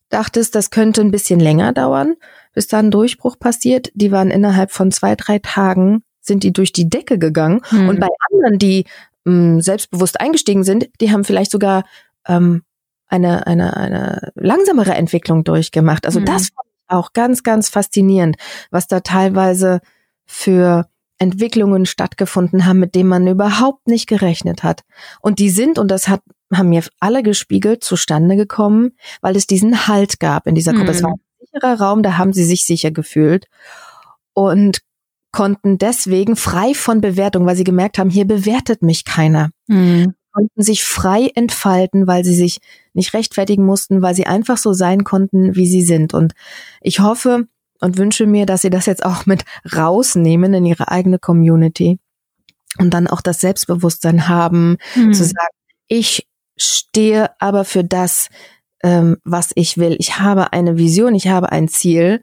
dachtest, 0.09 0.55
das 0.55 0.69
könnte 0.69 1.01
ein 1.01 1.11
bisschen 1.11 1.39
länger 1.39 1.73
dauern, 1.73 2.15
bis 2.53 2.67
da 2.67 2.79
ein 2.79 2.91
Durchbruch 2.91 3.37
passiert. 3.37 3.91
Die 3.93 4.11
waren 4.11 4.31
innerhalb 4.31 4.71
von 4.71 4.91
zwei, 4.91 5.15
drei 5.15 5.39
Tagen 5.39 6.03
sind 6.21 6.43
die 6.43 6.53
durch 6.53 6.73
die 6.73 6.89
Decke 6.89 7.19
gegangen. 7.19 7.61
Hm. 7.69 7.89
Und 7.89 7.99
bei 7.99 8.07
anderen, 8.31 8.59
die 8.59 8.85
mh, 9.25 9.61
selbstbewusst 9.61 10.19
eingestiegen 10.19 10.63
sind, 10.63 10.89
die 11.01 11.11
haben 11.11 11.23
vielleicht 11.23 11.51
sogar 11.51 11.83
ähm, 12.27 12.63
eine, 13.07 13.47
eine, 13.47 13.75
eine 13.77 14.31
langsamere 14.35 14.93
Entwicklung 14.93 15.43
durchgemacht. 15.43 16.05
Also 16.05 16.19
mhm. 16.19 16.25
das 16.25 16.49
fand 16.49 16.67
ich 16.67 16.89
auch 16.89 17.13
ganz, 17.13 17.43
ganz 17.43 17.69
faszinierend, 17.69 18.35
was 18.69 18.87
da 18.87 18.99
teilweise 18.99 19.79
für 20.25 20.87
Entwicklungen 21.19 21.85
stattgefunden 21.85 22.65
haben, 22.65 22.79
mit 22.79 22.95
denen 22.95 23.09
man 23.09 23.27
überhaupt 23.27 23.87
nicht 23.87 24.07
gerechnet 24.07 24.63
hat. 24.63 24.83
Und 25.21 25.39
die 25.39 25.49
sind, 25.49 25.79
und 25.79 25.89
das 25.89 26.07
hat, 26.07 26.21
haben 26.53 26.69
mir 26.69 26.83
alle 26.99 27.23
gespiegelt, 27.23 27.83
zustande 27.83 28.35
gekommen, 28.35 28.91
weil 29.21 29.35
es 29.35 29.47
diesen 29.47 29.87
Halt 29.87 30.19
gab 30.19 30.47
in 30.47 30.55
dieser 30.55 30.73
Gruppe. 30.73 30.85
Mhm. 30.85 30.89
Es 30.91 31.03
war 31.03 31.11
ein 31.11 31.21
sicherer 31.39 31.79
Raum, 31.81 32.03
da 32.03 32.17
haben 32.17 32.33
sie 32.33 32.43
sich 32.43 32.65
sicher 32.65 32.91
gefühlt 32.91 33.47
und 34.33 34.81
konnten 35.31 35.77
deswegen 35.77 36.35
frei 36.35 36.73
von 36.73 37.01
Bewertung, 37.01 37.45
weil 37.45 37.55
sie 37.55 37.63
gemerkt 37.63 37.97
haben, 37.97 38.09
hier 38.09 38.25
bewertet 38.25 38.81
mich 38.81 39.03
keiner. 39.03 39.49
Mhm 39.67 40.13
konnten 40.37 40.61
sich 40.61 40.83
frei 40.83 41.31
entfalten, 41.33 42.05
weil 42.05 42.23
sie 42.23 42.35
sich 42.35 42.59
nicht 42.93 43.15
rechtfertigen 43.15 43.65
mussten, 43.65 44.03
weil 44.03 44.13
sie 44.13 44.27
einfach 44.27 44.57
so 44.57 44.71
sein 44.71 45.03
konnten, 45.03 45.55
wie 45.55 45.65
sie 45.65 45.81
sind. 45.81 46.13
Und 46.13 46.33
ich 46.79 46.99
hoffe 46.99 47.47
und 47.79 47.97
wünsche 47.97 48.25
mir, 48.25 48.45
dass 48.45 48.61
sie 48.61 48.69
das 48.69 48.85
jetzt 48.85 49.05
auch 49.05 49.25
mit 49.25 49.45
rausnehmen 49.75 50.53
in 50.53 50.65
ihre 50.65 50.89
eigene 50.89 51.19
Community 51.19 51.99
und 52.77 52.93
dann 52.93 53.07
auch 53.07 53.21
das 53.21 53.39
Selbstbewusstsein 53.39 54.27
haben, 54.27 54.77
mhm. 54.95 55.13
zu 55.13 55.23
sagen, 55.23 55.53
ich 55.87 56.27
stehe 56.57 57.29
aber 57.39 57.65
für 57.65 57.83
das, 57.83 58.29
ähm, 58.83 59.17
was 59.23 59.51
ich 59.55 59.77
will. 59.77 59.95
Ich 59.99 60.19
habe 60.19 60.53
eine 60.53 60.77
Vision, 60.77 61.15
ich 61.15 61.27
habe 61.27 61.51
ein 61.51 61.67
Ziel. 61.67 62.21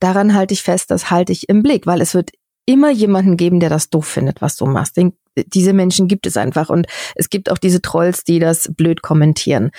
Daran 0.00 0.34
halte 0.34 0.54
ich 0.54 0.62
fest, 0.62 0.90
das 0.90 1.10
halte 1.10 1.32
ich 1.32 1.48
im 1.48 1.62
Blick, 1.62 1.86
weil 1.86 2.00
es 2.00 2.14
wird 2.14 2.30
immer 2.66 2.90
jemanden 2.90 3.36
geben, 3.36 3.60
der 3.60 3.70
das 3.70 3.90
doof 3.90 4.06
findet, 4.06 4.40
was 4.40 4.56
du 4.56 4.66
machst. 4.66 4.96
Den 4.96 5.16
diese 5.36 5.72
Menschen 5.72 6.08
gibt 6.08 6.26
es 6.26 6.36
einfach 6.36 6.68
und 6.68 6.86
es 7.14 7.30
gibt 7.30 7.50
auch 7.50 7.58
diese 7.58 7.80
Trolls, 7.80 8.24
die 8.24 8.38
das 8.38 8.70
blöd 8.76 9.02
kommentieren. 9.02 9.70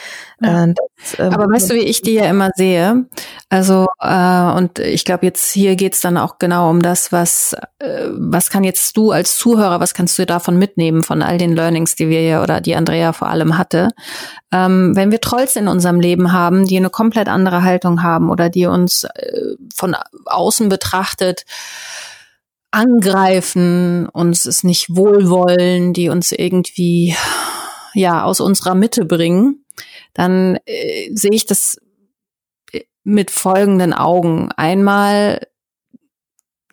Ja. 0.42 0.66
Äh, 0.66 0.74
das, 0.74 1.20
ähm, 1.20 1.34
Aber 1.34 1.46
weißt 1.46 1.70
du, 1.70 1.76
wie 1.76 1.80
ich 1.80 2.02
die 2.02 2.14
ja 2.14 2.26
immer 2.26 2.50
sehe? 2.56 3.06
Also 3.50 3.88
äh, 4.00 4.52
und 4.54 4.80
ich 4.80 5.06
glaube, 5.06 5.26
jetzt 5.26 5.52
hier 5.52 5.76
geht's 5.76 6.02
dann 6.02 6.18
auch 6.18 6.40
genau 6.40 6.70
um 6.70 6.82
das, 6.82 7.12
was 7.12 7.56
äh, 7.80 8.08
was 8.12 8.50
kann 8.50 8.64
jetzt 8.64 8.96
du 8.98 9.12
als 9.12 9.38
Zuhörer, 9.38 9.80
was 9.80 9.94
kannst 9.94 10.18
du 10.18 10.26
davon 10.26 10.58
mitnehmen 10.58 11.04
von 11.04 11.22
all 11.22 11.38
den 11.38 11.56
Learnings, 11.56 11.96
die 11.96 12.10
wir 12.10 12.22
ja 12.22 12.42
oder 12.42 12.62
die 12.62 12.76
Andrea 12.76 13.14
vor 13.14 13.30
allem 13.30 13.58
hatte? 13.58 13.90
Ähm, 14.52 14.96
wenn 14.96 15.12
wir 15.12 15.22
Trolls 15.22 15.56
in 15.56 15.68
unserem 15.68 16.00
Leben 16.00 16.32
haben, 16.32 16.66
die 16.66 16.78
eine 16.78 16.90
komplett 16.90 17.28
andere 17.28 17.64
Haltung 17.64 18.04
haben 18.04 18.30
oder 18.30 18.50
die 18.50 18.66
uns 18.66 19.04
äh, 19.04 19.56
von 19.74 19.96
außen 20.26 20.70
betrachtet 20.70 21.46
angreifen, 22.74 24.08
uns 24.10 24.46
es 24.46 24.64
nicht 24.64 24.96
wohlwollen, 24.96 25.94
die 25.94 26.10
uns 26.10 26.32
irgendwie 26.32 27.16
ja 27.94 28.24
aus 28.24 28.40
unserer 28.40 28.76
Mitte 28.76 29.06
bringen, 29.06 29.64
dann 30.14 30.58
äh, 30.66 31.10
sehe 31.14 31.34
ich 31.34 31.46
das 31.46 31.78
äh, 32.72 32.82
mit 33.04 33.30
folgenden 33.32 33.94
Augen. 33.94 34.52
Einmal 34.52 35.48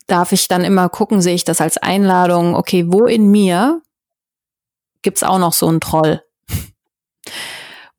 darf 0.07 0.33
ich 0.33 0.49
dann 0.49 0.65
immer 0.65 0.89
gucken, 0.89 1.21
sehe 1.21 1.35
ich 1.35 1.45
das 1.45 1.61
als 1.61 1.77
Einladung, 1.77 2.57
okay, 2.57 2.87
wo 2.89 3.05
in 3.05 3.31
mir 3.31 3.83
gibt's 5.03 5.23
auch 5.23 5.39
noch 5.39 5.53
so 5.53 5.69
einen 5.69 5.81
Troll? 5.81 6.23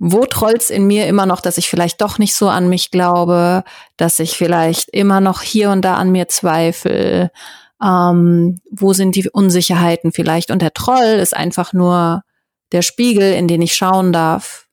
wo 0.03 0.25
trollt's 0.25 0.71
in 0.71 0.87
mir 0.87 1.05
immer 1.05 1.27
noch, 1.27 1.41
dass 1.41 1.59
ich 1.59 1.69
vielleicht 1.69 2.01
doch 2.01 2.17
nicht 2.17 2.33
so 2.33 2.49
an 2.49 2.67
mich 2.69 2.89
glaube, 2.89 3.63
dass 3.97 4.17
ich 4.17 4.35
vielleicht 4.35 4.89
immer 4.89 5.21
noch 5.21 5.43
hier 5.43 5.69
und 5.69 5.83
da 5.83 5.93
an 5.93 6.11
mir 6.11 6.27
zweifle, 6.27 7.29
ähm, 7.83 8.59
wo 8.69 8.93
sind 8.93 9.15
die 9.15 9.29
Unsicherheiten 9.29 10.11
vielleicht. 10.11 10.51
Und 10.51 10.61
der 10.61 10.73
Troll 10.73 11.19
ist 11.19 11.35
einfach 11.35 11.73
nur 11.73 12.23
der 12.71 12.81
Spiegel, 12.81 13.33
in 13.33 13.47
den 13.47 13.61
ich 13.61 13.75
schauen 13.75 14.13
darf. 14.13 14.67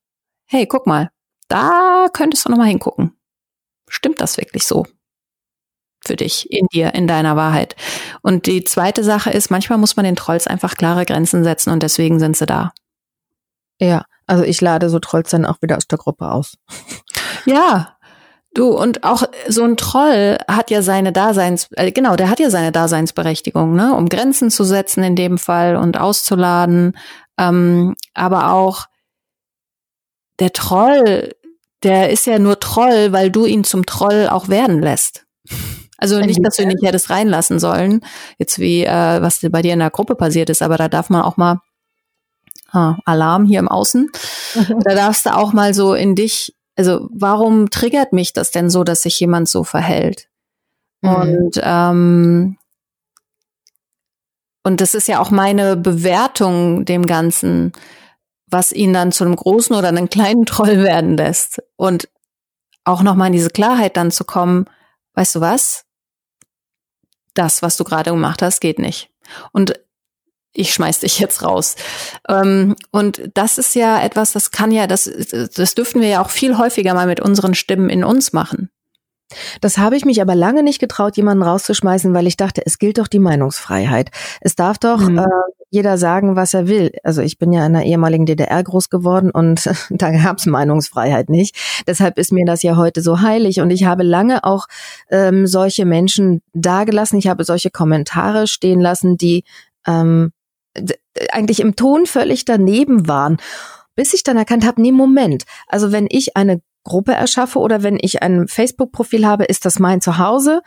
Hey, 0.47 0.67
guck 0.67 0.87
mal, 0.87 1.11
da 1.49 2.09
könntest 2.13 2.45
du 2.45 2.51
noch 2.51 2.59
mal 2.59 2.67
hingucken. 2.69 3.17
Stimmt 3.89 4.21
das 4.21 4.37
wirklich 4.37 4.65
so? 4.65 4.87
Für 6.05 6.17
dich, 6.17 6.51
in 6.53 6.67
dir, 6.73 6.95
in 6.95 7.09
deiner 7.09 7.35
Wahrheit. 7.35 7.75
Und 8.23 8.47
die 8.47 8.63
zweite 8.65 9.03
Sache 9.03 9.31
ist, 9.31 9.51
manchmal 9.51 9.79
muss 9.79 9.97
man 9.97 10.05
den 10.05 10.17
Trolls 10.17 10.47
einfach 10.47 10.75
klare 10.75 11.05
Grenzen 11.05 11.43
setzen 11.43 11.71
und 11.71 11.83
deswegen 11.83 12.21
sind 12.21 12.37
sie 12.37 12.47
da. 12.47 12.73
Ja, 13.81 14.05
also 14.27 14.45
ich 14.45 14.61
lade 14.61 14.91
so 14.91 15.01
Trolls 15.01 15.31
dann 15.31 15.45
auch 15.47 15.61
wieder 15.63 15.77
aus 15.77 15.89
der 15.89 15.99
Gruppe 15.99 16.31
aus. 16.31 16.57
Ja, 17.47 17.98
Du, 18.59 18.71
und 18.77 19.05
auch 19.05 19.23
so 19.47 19.63
ein 19.63 19.77
Troll 19.77 20.37
hat 20.49 20.73
ja 20.73 20.83
seine 20.83 21.13
Daseins, 21.13 21.69
äh, 21.77 21.93
genau, 21.93 22.17
der 22.17 22.29
hat 22.29 22.41
ja 22.41 22.51
seine 22.51 22.73
Daseinsberechtigung, 22.73 23.77
ne, 23.77 23.95
um 23.95 24.09
Grenzen 24.09 24.51
zu 24.51 24.65
setzen 24.65 25.05
in 25.05 25.15
dem 25.15 25.39
Fall 25.39 25.77
und 25.77 25.97
auszuladen. 25.97 26.99
Ähm, 27.39 27.95
aber 28.15 28.53
auch 28.53 28.87
der 30.41 30.53
Troll, 30.53 31.37
der 31.85 32.11
ist 32.11 32.27
ja 32.27 32.41
nur 32.41 32.59
Troll, 32.59 33.13
weil 33.13 33.31
du 33.31 33.47
ihn 33.47 33.63
zum 33.63 33.87
Troll 33.87 34.27
auch 34.29 34.49
werden 34.49 34.83
lässt. 34.83 35.25
Also 35.97 36.19
nicht, 36.19 36.45
dass 36.45 36.57
du 36.57 36.63
ihn 36.63 36.69
nicht 36.69 36.83
hättest 36.83 37.11
reinlassen 37.11 37.61
sollen, 37.61 38.01
jetzt 38.39 38.59
wie 38.59 38.85
äh, 38.85 39.23
was 39.23 39.39
bei 39.53 39.63
dir 39.63 39.75
in 39.75 39.79
der 39.79 39.91
Gruppe 39.91 40.17
passiert 40.17 40.51
ist, 40.51 40.63
aber 40.63 40.77
da 40.77 40.89
darf 40.89 41.11
man 41.11 41.23
auch 41.23 41.37
mal 41.37 41.61
ah, 42.73 42.97
Alarm 43.05 43.47
hier 43.47 43.61
im 43.61 43.69
Außen. 43.69 44.11
Da 44.55 44.97
darfst 44.97 45.27
du 45.27 45.37
auch 45.37 45.53
mal 45.53 45.75
so 45.75 45.95
in 45.95 46.17
dich 46.17 46.58
also 46.79 47.09
warum 47.13 47.71
triggert 47.71 48.13
mich 48.13 48.33
das 48.33 48.53
denn 48.53 48.71
so, 48.71 48.85
dass 48.85 49.03
sich 49.03 49.19
jemand 49.19 49.49
so 49.49 49.65
verhält? 49.65 50.29
Mhm. 51.03 51.11
Und 51.11 51.61
ähm, 51.63 52.57
und 54.63 54.81
das 54.81 54.95
ist 54.95 55.09
ja 55.09 55.19
auch 55.19 55.31
meine 55.31 55.77
Bewertung 55.77 56.85
dem 56.85 57.07
Ganzen, 57.07 57.73
was 58.47 58.71
ihn 58.71 58.93
dann 58.93 59.13
zu 59.13 59.25
einem 59.25 59.37
großen 59.37 59.75
oder 59.75 59.89
einem 59.89 60.09
kleinen 60.11 60.47
Troll 60.47 60.83
werden 60.85 61.17
lässt. 61.17 61.63
Und 61.77 62.09
auch 62.85 63.03
nochmal 63.03 63.29
in 63.29 63.33
diese 63.33 63.51
Klarheit 63.51 63.97
dann 63.97 64.11
zu 64.11 64.25
kommen, 64.25 64.67
weißt 65.15 65.37
du 65.37 65.41
was? 65.41 65.85
Das, 67.35 67.61
was 67.61 67.77
du 67.77 67.85
gerade 67.85 68.11
gemacht 68.11 68.41
hast, 68.41 68.61
geht 68.61 68.79
nicht. 68.79 69.11
Und 69.53 69.81
ich 70.59 70.75
schmeiß 70.75 71.01
dich 71.01 71.19
jetzt 71.19 71.43
raus. 71.43 71.77
Ähm, 72.29 72.75
und 72.91 73.31
das 73.35 73.59
ist 73.59 73.75
ja 73.75 74.03
etwas, 74.03 74.33
das 74.33 74.51
kann 74.51 74.71
ja, 74.71 74.87
das, 74.87 75.11
das 75.55 75.75
dürften 75.75 76.01
wir 76.01 76.09
ja 76.09 76.23
auch 76.23 76.31
viel 76.31 76.59
häufiger 76.59 76.95
mal 76.95 77.07
mit 77.07 77.21
unseren 77.21 77.55
Stimmen 77.55 77.89
in 77.89 78.05
uns 78.05 78.33
machen. 78.33 78.71
Das 79.61 79.77
habe 79.77 79.97
ich 79.97 80.05
mich 80.05 80.23
aber 80.23 80.35
lange 80.35 80.63
nicht 80.63 80.79
getraut, 80.79 81.17
jemanden 81.17 81.43
rauszuschmeißen, 81.43 82.15
weil 82.15 82.27
ich 82.27 82.37
dachte, 82.37 82.63
es 82.65 82.79
gilt 82.79 82.99
doch 82.99 83.09
die 83.09 83.19
Meinungsfreiheit. 83.19 84.11
Es 84.41 84.57
darf 84.57 84.79
doch 84.79 85.01
mhm. 85.01 85.19
äh, 85.19 85.27
jeder 85.71 85.99
sagen, 85.99 86.35
was 86.35 86.55
er 86.55 86.67
will. 86.67 86.93
Also 87.05 87.21
ich 87.21 87.39
bin 87.39 87.53
ja 87.53 87.67
in 87.67 87.75
der 87.75 87.85
ehemaligen 87.85 88.25
DDR 88.25 88.63
groß 88.63 88.89
geworden 88.89 89.31
und 89.31 89.69
da 89.91 90.11
gab 90.11 90.39
es 90.39 90.47
Meinungsfreiheit 90.47 91.29
nicht. 91.29 91.57
Deshalb 91.87 92.19
ist 92.19 92.33
mir 92.33 92.47
das 92.47 92.63
ja 92.63 92.77
heute 92.77 93.03
so 93.03 93.21
heilig 93.21 93.61
und 93.61 93.71
ich 93.71 93.85
habe 93.85 94.03
lange 94.03 94.45
auch 94.45 94.67
ähm, 95.11 95.47
solche 95.47 95.85
Menschen 95.85 96.41
dagelassen. 96.55 97.19
Ich 97.19 97.29
habe 97.29 97.45
solche 97.45 97.71
Kommentare 97.71 98.47
stehen 98.47 98.81
lassen, 98.81 99.19
die 99.19 99.45
ähm, 99.87 100.33
eigentlich 101.33 101.61
im 101.61 101.77
Ton 101.77 102.07
völlig 102.07 102.45
daneben 102.45 103.09
waren, 103.09 103.39
bis 103.95 104.15
ich 104.15 104.23
dann 104.23 104.37
erkannt 104.37 104.67
habe, 104.67 104.81
nee, 104.81 104.93
Moment. 104.93 105.45
Also 105.67 105.93
wenn 105.93 106.07
ich 106.09 106.37
eine 106.37 106.61
Gruppe 106.85 107.13
erschaffe 107.13 107.59
oder 107.59 107.83
wenn 107.83 107.99
ich 108.01 108.23
ein 108.23 108.49
Facebook-Profil 108.49 109.27
habe, 109.27 109.45
ist 109.45 109.65
das 109.65 109.79
mein 109.79 110.01
Zuhause 110.01 110.63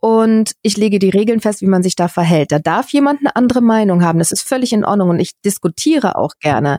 und 0.00 0.52
ich 0.62 0.78
lege 0.78 0.98
die 0.98 1.10
Regeln 1.10 1.40
fest, 1.40 1.60
wie 1.60 1.66
man 1.66 1.82
sich 1.82 1.94
da 1.94 2.08
verhält. 2.08 2.52
Da 2.52 2.58
darf 2.58 2.90
jemand 2.90 3.20
eine 3.20 3.36
andere 3.36 3.60
Meinung 3.60 4.02
haben. 4.02 4.18
Das 4.18 4.32
ist 4.32 4.48
völlig 4.48 4.72
in 4.72 4.84
Ordnung 4.84 5.10
und 5.10 5.20
ich 5.20 5.32
diskutiere 5.44 6.16
auch 6.16 6.32
gerne. 6.40 6.78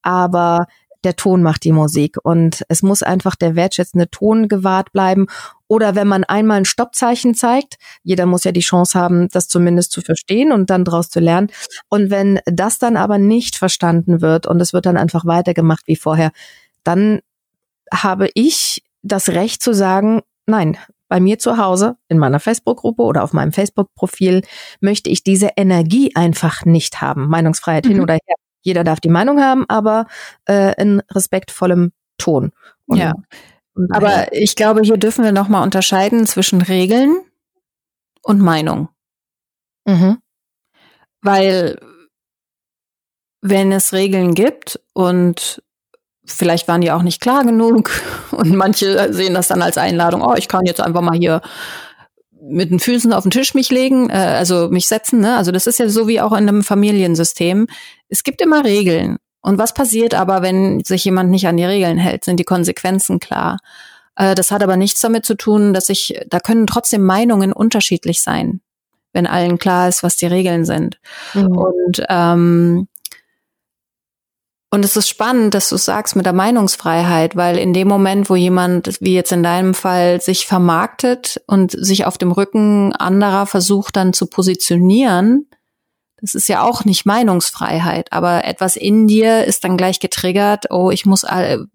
Aber 0.00 0.66
der 1.04 1.16
Ton 1.16 1.42
macht 1.42 1.64
die 1.64 1.72
Musik 1.72 2.16
und 2.22 2.64
es 2.68 2.82
muss 2.82 3.02
einfach 3.02 3.36
der 3.36 3.56
wertschätzende 3.56 4.10
Ton 4.10 4.48
gewahrt 4.48 4.92
bleiben. 4.92 5.26
Oder 5.68 5.94
wenn 5.94 6.06
man 6.06 6.24
einmal 6.24 6.58
ein 6.58 6.64
Stoppzeichen 6.64 7.34
zeigt, 7.34 7.76
jeder 8.02 8.26
muss 8.26 8.44
ja 8.44 8.52
die 8.52 8.60
Chance 8.60 8.98
haben, 8.98 9.28
das 9.28 9.48
zumindest 9.48 9.92
zu 9.92 10.02
verstehen 10.02 10.52
und 10.52 10.70
dann 10.70 10.84
daraus 10.84 11.08
zu 11.08 11.20
lernen. 11.20 11.48
Und 11.88 12.10
wenn 12.10 12.40
das 12.44 12.78
dann 12.78 12.96
aber 12.96 13.18
nicht 13.18 13.56
verstanden 13.56 14.20
wird 14.20 14.46
und 14.46 14.60
es 14.60 14.72
wird 14.72 14.86
dann 14.86 14.96
einfach 14.96 15.24
weitergemacht 15.24 15.86
wie 15.86 15.96
vorher, 15.96 16.30
dann 16.84 17.20
habe 17.92 18.28
ich 18.34 18.84
das 19.02 19.30
Recht 19.30 19.62
zu 19.62 19.74
sagen, 19.74 20.20
nein, 20.46 20.76
bei 21.12 21.20
mir 21.20 21.38
zu 21.38 21.58
Hause, 21.58 21.96
in 22.08 22.16
meiner 22.16 22.40
Facebook-Gruppe 22.40 23.02
oder 23.02 23.22
auf 23.22 23.34
meinem 23.34 23.52
Facebook-Profil, 23.52 24.40
möchte 24.80 25.10
ich 25.10 25.22
diese 25.22 25.50
Energie 25.56 26.12
einfach 26.14 26.64
nicht 26.64 27.02
haben. 27.02 27.28
Meinungsfreiheit 27.28 27.84
mhm. 27.84 27.90
hin 27.90 28.00
oder 28.00 28.14
her. 28.14 28.36
Jeder 28.62 28.84
darf 28.84 29.00
die 29.00 29.08
Meinung 29.08 29.40
haben, 29.40 29.64
aber 29.68 30.06
äh, 30.48 30.80
in 30.80 31.02
respektvollem 31.10 31.92
Ton. 32.18 32.52
Und 32.86 32.98
ja. 32.98 33.12
Aber 33.90 34.32
ich 34.32 34.54
glaube, 34.54 34.82
hier 34.82 34.96
dürfen 34.96 35.24
wir 35.24 35.32
nochmal 35.32 35.62
unterscheiden 35.62 36.26
zwischen 36.26 36.62
Regeln 36.62 37.20
und 38.22 38.40
Meinung. 38.40 38.88
Mhm. 39.86 40.18
Weil 41.22 41.78
wenn 43.40 43.72
es 43.72 43.92
Regeln 43.92 44.34
gibt 44.34 44.80
und 44.92 45.62
vielleicht 46.24 46.68
waren 46.68 46.80
die 46.80 46.92
auch 46.92 47.02
nicht 47.02 47.20
klar 47.20 47.44
genug 47.44 47.90
und 48.30 48.54
manche 48.54 49.12
sehen 49.12 49.34
das 49.34 49.48
dann 49.48 49.62
als 49.62 49.78
Einladung, 49.78 50.22
oh, 50.22 50.34
ich 50.34 50.48
kann 50.48 50.66
jetzt 50.66 50.80
einfach 50.80 51.02
mal 51.02 51.16
hier 51.16 51.40
mit 52.42 52.70
den 52.70 52.80
Füßen 52.80 53.12
auf 53.12 53.22
den 53.22 53.30
Tisch 53.30 53.54
mich 53.54 53.70
legen, 53.70 54.10
äh, 54.10 54.14
also 54.14 54.68
mich 54.68 54.88
setzen. 54.88 55.20
Ne? 55.20 55.36
Also 55.36 55.52
das 55.52 55.66
ist 55.66 55.78
ja 55.78 55.88
so 55.88 56.08
wie 56.08 56.20
auch 56.20 56.32
in 56.32 56.48
einem 56.48 56.62
Familiensystem. 56.62 57.66
Es 58.08 58.24
gibt 58.24 58.40
immer 58.40 58.64
Regeln. 58.64 59.18
Und 59.40 59.58
was 59.58 59.74
passiert 59.74 60.14
aber, 60.14 60.42
wenn 60.42 60.82
sich 60.84 61.04
jemand 61.04 61.30
nicht 61.30 61.46
an 61.46 61.56
die 61.56 61.64
Regeln 61.64 61.98
hält? 61.98 62.24
Sind 62.24 62.38
die 62.38 62.44
Konsequenzen 62.44 63.20
klar? 63.20 63.58
Äh, 64.16 64.34
das 64.34 64.50
hat 64.50 64.62
aber 64.62 64.76
nichts 64.76 65.00
damit 65.00 65.24
zu 65.24 65.36
tun, 65.36 65.72
dass 65.72 65.88
ich, 65.88 66.20
da 66.28 66.40
können 66.40 66.66
trotzdem 66.66 67.02
Meinungen 67.02 67.52
unterschiedlich 67.52 68.22
sein, 68.22 68.60
wenn 69.12 69.26
allen 69.26 69.58
klar 69.58 69.88
ist, 69.88 70.02
was 70.02 70.16
die 70.16 70.26
Regeln 70.26 70.64
sind. 70.64 70.98
Mhm. 71.34 71.56
Und 71.56 72.02
ähm, 72.08 72.88
und 74.74 74.86
es 74.86 74.96
ist 74.96 75.10
spannend, 75.10 75.52
dass 75.52 75.68
du 75.68 75.76
sagst 75.76 76.16
mit 76.16 76.24
der 76.24 76.32
Meinungsfreiheit, 76.32 77.36
weil 77.36 77.58
in 77.58 77.74
dem 77.74 77.88
Moment, 77.88 78.30
wo 78.30 78.36
jemand, 78.36 78.96
wie 79.02 79.14
jetzt 79.14 79.30
in 79.30 79.42
deinem 79.42 79.74
Fall, 79.74 80.22
sich 80.22 80.46
vermarktet 80.46 81.42
und 81.46 81.72
sich 81.72 82.06
auf 82.06 82.16
dem 82.16 82.32
Rücken 82.32 82.94
anderer 82.94 83.44
versucht 83.44 83.96
dann 83.96 84.14
zu 84.14 84.26
positionieren, 84.26 85.46
das 86.22 86.34
ist 86.34 86.48
ja 86.48 86.62
auch 86.62 86.86
nicht 86.86 87.04
Meinungsfreiheit, 87.04 88.10
aber 88.12 88.46
etwas 88.46 88.76
in 88.76 89.06
dir 89.06 89.44
ist 89.44 89.62
dann 89.64 89.76
gleich 89.76 90.00
getriggert, 90.00 90.70
oh, 90.70 90.90
ich 90.90 91.04
muss 91.04 91.26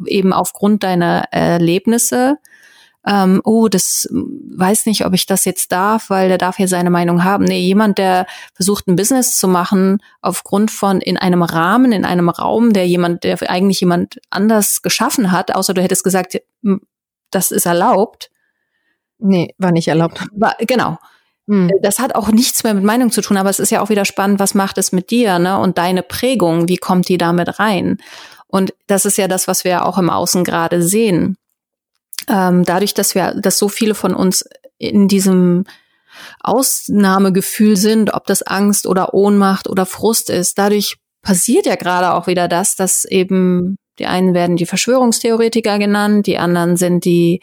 eben 0.08 0.34
aufgrund 0.34 0.84
deiner 0.84 1.26
Erlebnisse 1.30 2.38
ähm, 3.08 3.42
oh, 3.46 3.70
das 3.70 4.08
weiß 4.12 4.86
nicht, 4.86 5.06
ob 5.06 5.14
ich 5.14 5.26
das 5.26 5.46
jetzt 5.46 5.72
darf, 5.72 6.10
weil 6.10 6.28
der 6.28 6.38
darf 6.38 6.58
hier 6.58 6.68
seine 6.68 6.90
Meinung 6.90 7.24
haben. 7.24 7.46
Nee, 7.46 7.62
jemand, 7.62 7.98
der 7.98 8.28
versucht, 8.54 8.88
ein 8.88 8.98
Business 8.98 9.40
zu 9.40 9.48
machen, 9.48 10.00
aufgrund 10.22 10.72
von 10.72 11.00
in 11.00 11.18
einem 11.18 11.42
Rahmen, 11.42 11.94
in 11.94 12.04
einem 12.04 12.28
Raum, 12.28 12.74
der 12.74 12.86
jemand, 12.86 13.24
der 13.24 13.38
eigentlich 13.50 13.80
jemand 13.80 14.20
anders 14.30 14.82
geschaffen 14.82 15.32
hat, 15.32 15.56
außer 15.56 15.74
du 15.74 15.82
hättest 15.82 16.04
gesagt, 16.04 16.38
das 17.32 17.52
ist 17.52 17.66
erlaubt. 17.66 18.30
Nee, 19.20 19.56
war 19.58 19.72
nicht 19.72 19.88
erlaubt. 19.88 20.26
War, 20.34 20.56
genau. 20.60 20.98
Hm. 21.48 21.72
Das 21.82 22.00
hat 22.00 22.14
auch 22.14 22.28
nichts 22.28 22.66
mehr 22.66 22.74
mit 22.74 22.84
Meinung 22.84 23.10
zu 23.12 23.22
tun, 23.22 23.38
aber 23.38 23.50
es 23.50 23.60
ist 23.60 23.72
ja 23.72 23.82
auch 23.82 23.90
wieder 23.90 24.04
spannend, 24.04 24.40
was 24.42 24.54
macht 24.54 24.78
es 24.78 24.92
mit 24.92 25.12
dir, 25.12 25.40
ne? 25.40 25.58
Und 25.60 25.78
deine 25.78 26.04
Prägung, 26.04 26.68
wie 26.68 26.78
kommt 26.78 27.08
die 27.08 27.18
damit 27.18 27.58
rein? 27.58 28.00
Und 28.48 28.74
das 28.88 29.06
ist 29.06 29.18
ja 29.18 29.30
das, 29.30 29.48
was 29.48 29.64
wir 29.64 29.86
auch 29.86 29.98
im 29.98 30.10
Außen 30.10 30.44
gerade 30.44 30.82
sehen 30.82 31.38
ähm, 32.30 32.64
dadurch, 32.64 32.94
dass 32.94 33.16
wir, 33.16 33.34
dass 33.36 33.58
so 33.58 33.70
viele 33.70 33.96
von 33.96 34.14
uns 34.14 34.46
in 34.78 35.08
diesem 35.08 35.66
Ausnahmegefühl 36.42 37.78
sind, 37.78 38.14
ob 38.14 38.26
das 38.26 38.42
Angst 38.44 38.88
oder 38.88 39.14
Ohnmacht 39.14 39.70
oder 39.70 39.86
Frust 39.86 40.30
ist, 40.30 40.58
dadurch 40.58 40.98
passiert 41.22 41.66
ja 41.66 41.76
gerade 41.76 42.14
auch 42.14 42.28
wieder 42.28 42.48
das, 42.48 42.76
dass 42.76 43.06
eben 43.06 43.78
die 44.00 44.06
einen 44.06 44.36
werden 44.36 44.58
die 44.58 44.68
Verschwörungstheoretiker 44.68 45.80
genannt, 45.80 46.28
die 46.28 46.38
anderen 46.38 46.78
sind 46.78 47.04
die, 47.04 47.42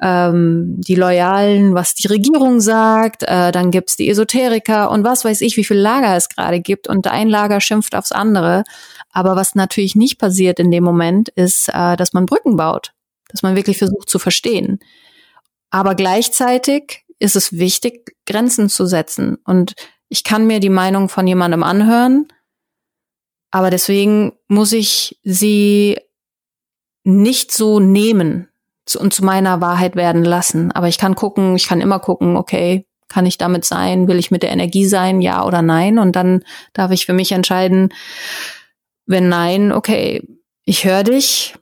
ähm, 0.00 0.76
die 0.78 0.94
Loyalen, 0.94 1.74
was 1.74 1.94
die 1.94 2.08
Regierung 2.08 2.60
sagt, 2.60 3.22
äh, 3.24 3.52
dann 3.52 3.70
gibt's 3.70 3.96
die 3.96 4.08
Esoteriker 4.08 4.90
und 4.90 5.04
was 5.04 5.26
weiß 5.26 5.42
ich, 5.42 5.58
wie 5.58 5.64
viel 5.64 5.76
Lager 5.76 6.16
es 6.16 6.30
gerade 6.30 6.60
gibt 6.60 6.88
und 6.88 7.06
ein 7.06 7.28
Lager 7.28 7.60
schimpft 7.60 7.94
aufs 7.94 8.12
andere. 8.12 8.64
Aber 9.12 9.36
was 9.36 9.54
natürlich 9.54 9.94
nicht 9.94 10.18
passiert 10.18 10.58
in 10.58 10.70
dem 10.70 10.84
Moment, 10.84 11.28
ist, 11.30 11.68
äh, 11.68 11.96
dass 11.96 12.14
man 12.14 12.24
Brücken 12.24 12.56
baut 12.56 12.92
dass 13.30 13.42
man 13.42 13.56
wirklich 13.56 13.78
versucht 13.78 14.08
zu 14.08 14.18
verstehen. 14.18 14.80
Aber 15.70 15.94
gleichzeitig 15.94 17.04
ist 17.18 17.36
es 17.36 17.58
wichtig, 17.58 18.16
Grenzen 18.26 18.68
zu 18.68 18.86
setzen. 18.86 19.36
Und 19.44 19.74
ich 20.08 20.24
kann 20.24 20.46
mir 20.46 20.60
die 20.60 20.70
Meinung 20.70 21.08
von 21.08 21.26
jemandem 21.26 21.62
anhören, 21.62 22.28
aber 23.50 23.70
deswegen 23.70 24.32
muss 24.48 24.72
ich 24.72 25.18
sie 25.24 25.98
nicht 27.04 27.52
so 27.52 27.80
nehmen 27.80 28.48
und 28.98 29.14
zu 29.14 29.24
meiner 29.24 29.60
Wahrheit 29.60 29.96
werden 29.96 30.24
lassen. 30.24 30.72
Aber 30.72 30.88
ich 30.88 30.98
kann 30.98 31.14
gucken, 31.14 31.56
ich 31.56 31.66
kann 31.66 31.80
immer 31.80 32.00
gucken, 32.00 32.36
okay, 32.36 32.86
kann 33.08 33.26
ich 33.26 33.38
damit 33.38 33.64
sein? 33.64 34.08
Will 34.08 34.18
ich 34.18 34.30
mit 34.30 34.42
der 34.42 34.50
Energie 34.50 34.86
sein? 34.86 35.20
Ja 35.20 35.44
oder 35.44 35.62
nein? 35.62 35.98
Und 35.98 36.16
dann 36.16 36.44
darf 36.72 36.90
ich 36.92 37.06
für 37.06 37.12
mich 37.12 37.32
entscheiden, 37.32 37.92
wenn 39.06 39.28
nein, 39.28 39.72
okay, 39.72 40.22
ich 40.64 40.84
höre 40.84 41.02
dich, 41.02 41.54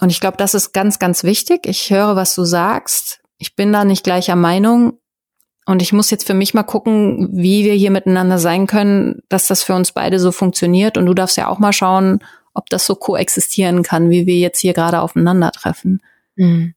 und 0.00 0.10
ich 0.10 0.20
glaube, 0.20 0.36
das 0.36 0.54
ist 0.54 0.72
ganz, 0.72 0.98
ganz 0.98 1.24
wichtig. 1.24 1.66
Ich 1.66 1.90
höre, 1.90 2.16
was 2.16 2.34
du 2.34 2.44
sagst. 2.44 3.20
Ich 3.38 3.56
bin 3.56 3.72
da 3.72 3.84
nicht 3.84 4.04
gleicher 4.04 4.36
Meinung. 4.36 4.98
Und 5.64 5.82
ich 5.82 5.92
muss 5.92 6.10
jetzt 6.10 6.26
für 6.26 6.34
mich 6.34 6.54
mal 6.54 6.62
gucken, 6.62 7.30
wie 7.32 7.64
wir 7.64 7.74
hier 7.74 7.90
miteinander 7.90 8.38
sein 8.38 8.66
können, 8.66 9.22
dass 9.28 9.48
das 9.48 9.64
für 9.64 9.74
uns 9.74 9.92
beide 9.92 10.20
so 10.20 10.30
funktioniert. 10.32 10.96
Und 10.96 11.06
du 11.06 11.14
darfst 11.14 11.36
ja 11.36 11.48
auch 11.48 11.58
mal 11.58 11.72
schauen, 11.72 12.20
ob 12.54 12.70
das 12.70 12.86
so 12.86 12.94
koexistieren 12.94 13.82
kann, 13.82 14.10
wie 14.10 14.26
wir 14.26 14.36
jetzt 14.36 14.60
hier 14.60 14.74
gerade 14.74 15.00
aufeinandertreffen. 15.00 16.02
Mhm. 16.36 16.74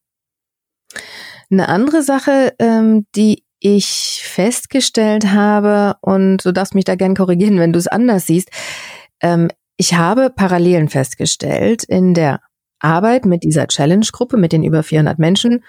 Eine 1.51 1.69
andere 1.69 2.03
Sache, 2.03 2.53
ähm, 2.57 3.05
die 3.15 3.43
ich 3.59 4.21
festgestellt 4.23 5.31
habe, 5.31 5.97
und 6.01 6.45
du 6.45 6.51
darfst 6.51 6.73
mich 6.73 6.85
da 6.85 6.95
gern 6.95 7.15
korrigieren, 7.15 7.59
wenn 7.59 7.73
du 7.73 7.79
es 7.79 7.87
anders 7.87 8.27
siehst. 8.27 8.49
Ähm, 9.21 9.49
ich 9.77 9.93
habe 9.93 10.29
Parallelen 10.29 10.89
festgestellt 10.89 11.83
in 11.83 12.13
der 12.13 12.41
Arbeit 12.79 13.25
mit 13.25 13.43
dieser 13.43 13.67
Challenge-Gruppe, 13.67 14.37
mit 14.37 14.51
den 14.51 14.63
über 14.63 14.83
400 14.83 15.19
Menschen 15.19 15.63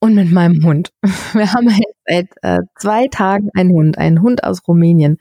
und 0.00 0.14
mit 0.14 0.30
meinem 0.30 0.64
Hund. 0.64 0.92
Wir 1.32 1.52
haben 1.52 1.68
jetzt 1.68 1.98
seit 2.06 2.28
äh, 2.42 2.62
zwei 2.78 3.08
Tagen 3.08 3.50
einen 3.54 3.70
Hund, 3.70 3.98
einen 3.98 4.22
Hund 4.22 4.44
aus 4.44 4.66
Rumänien. 4.66 5.18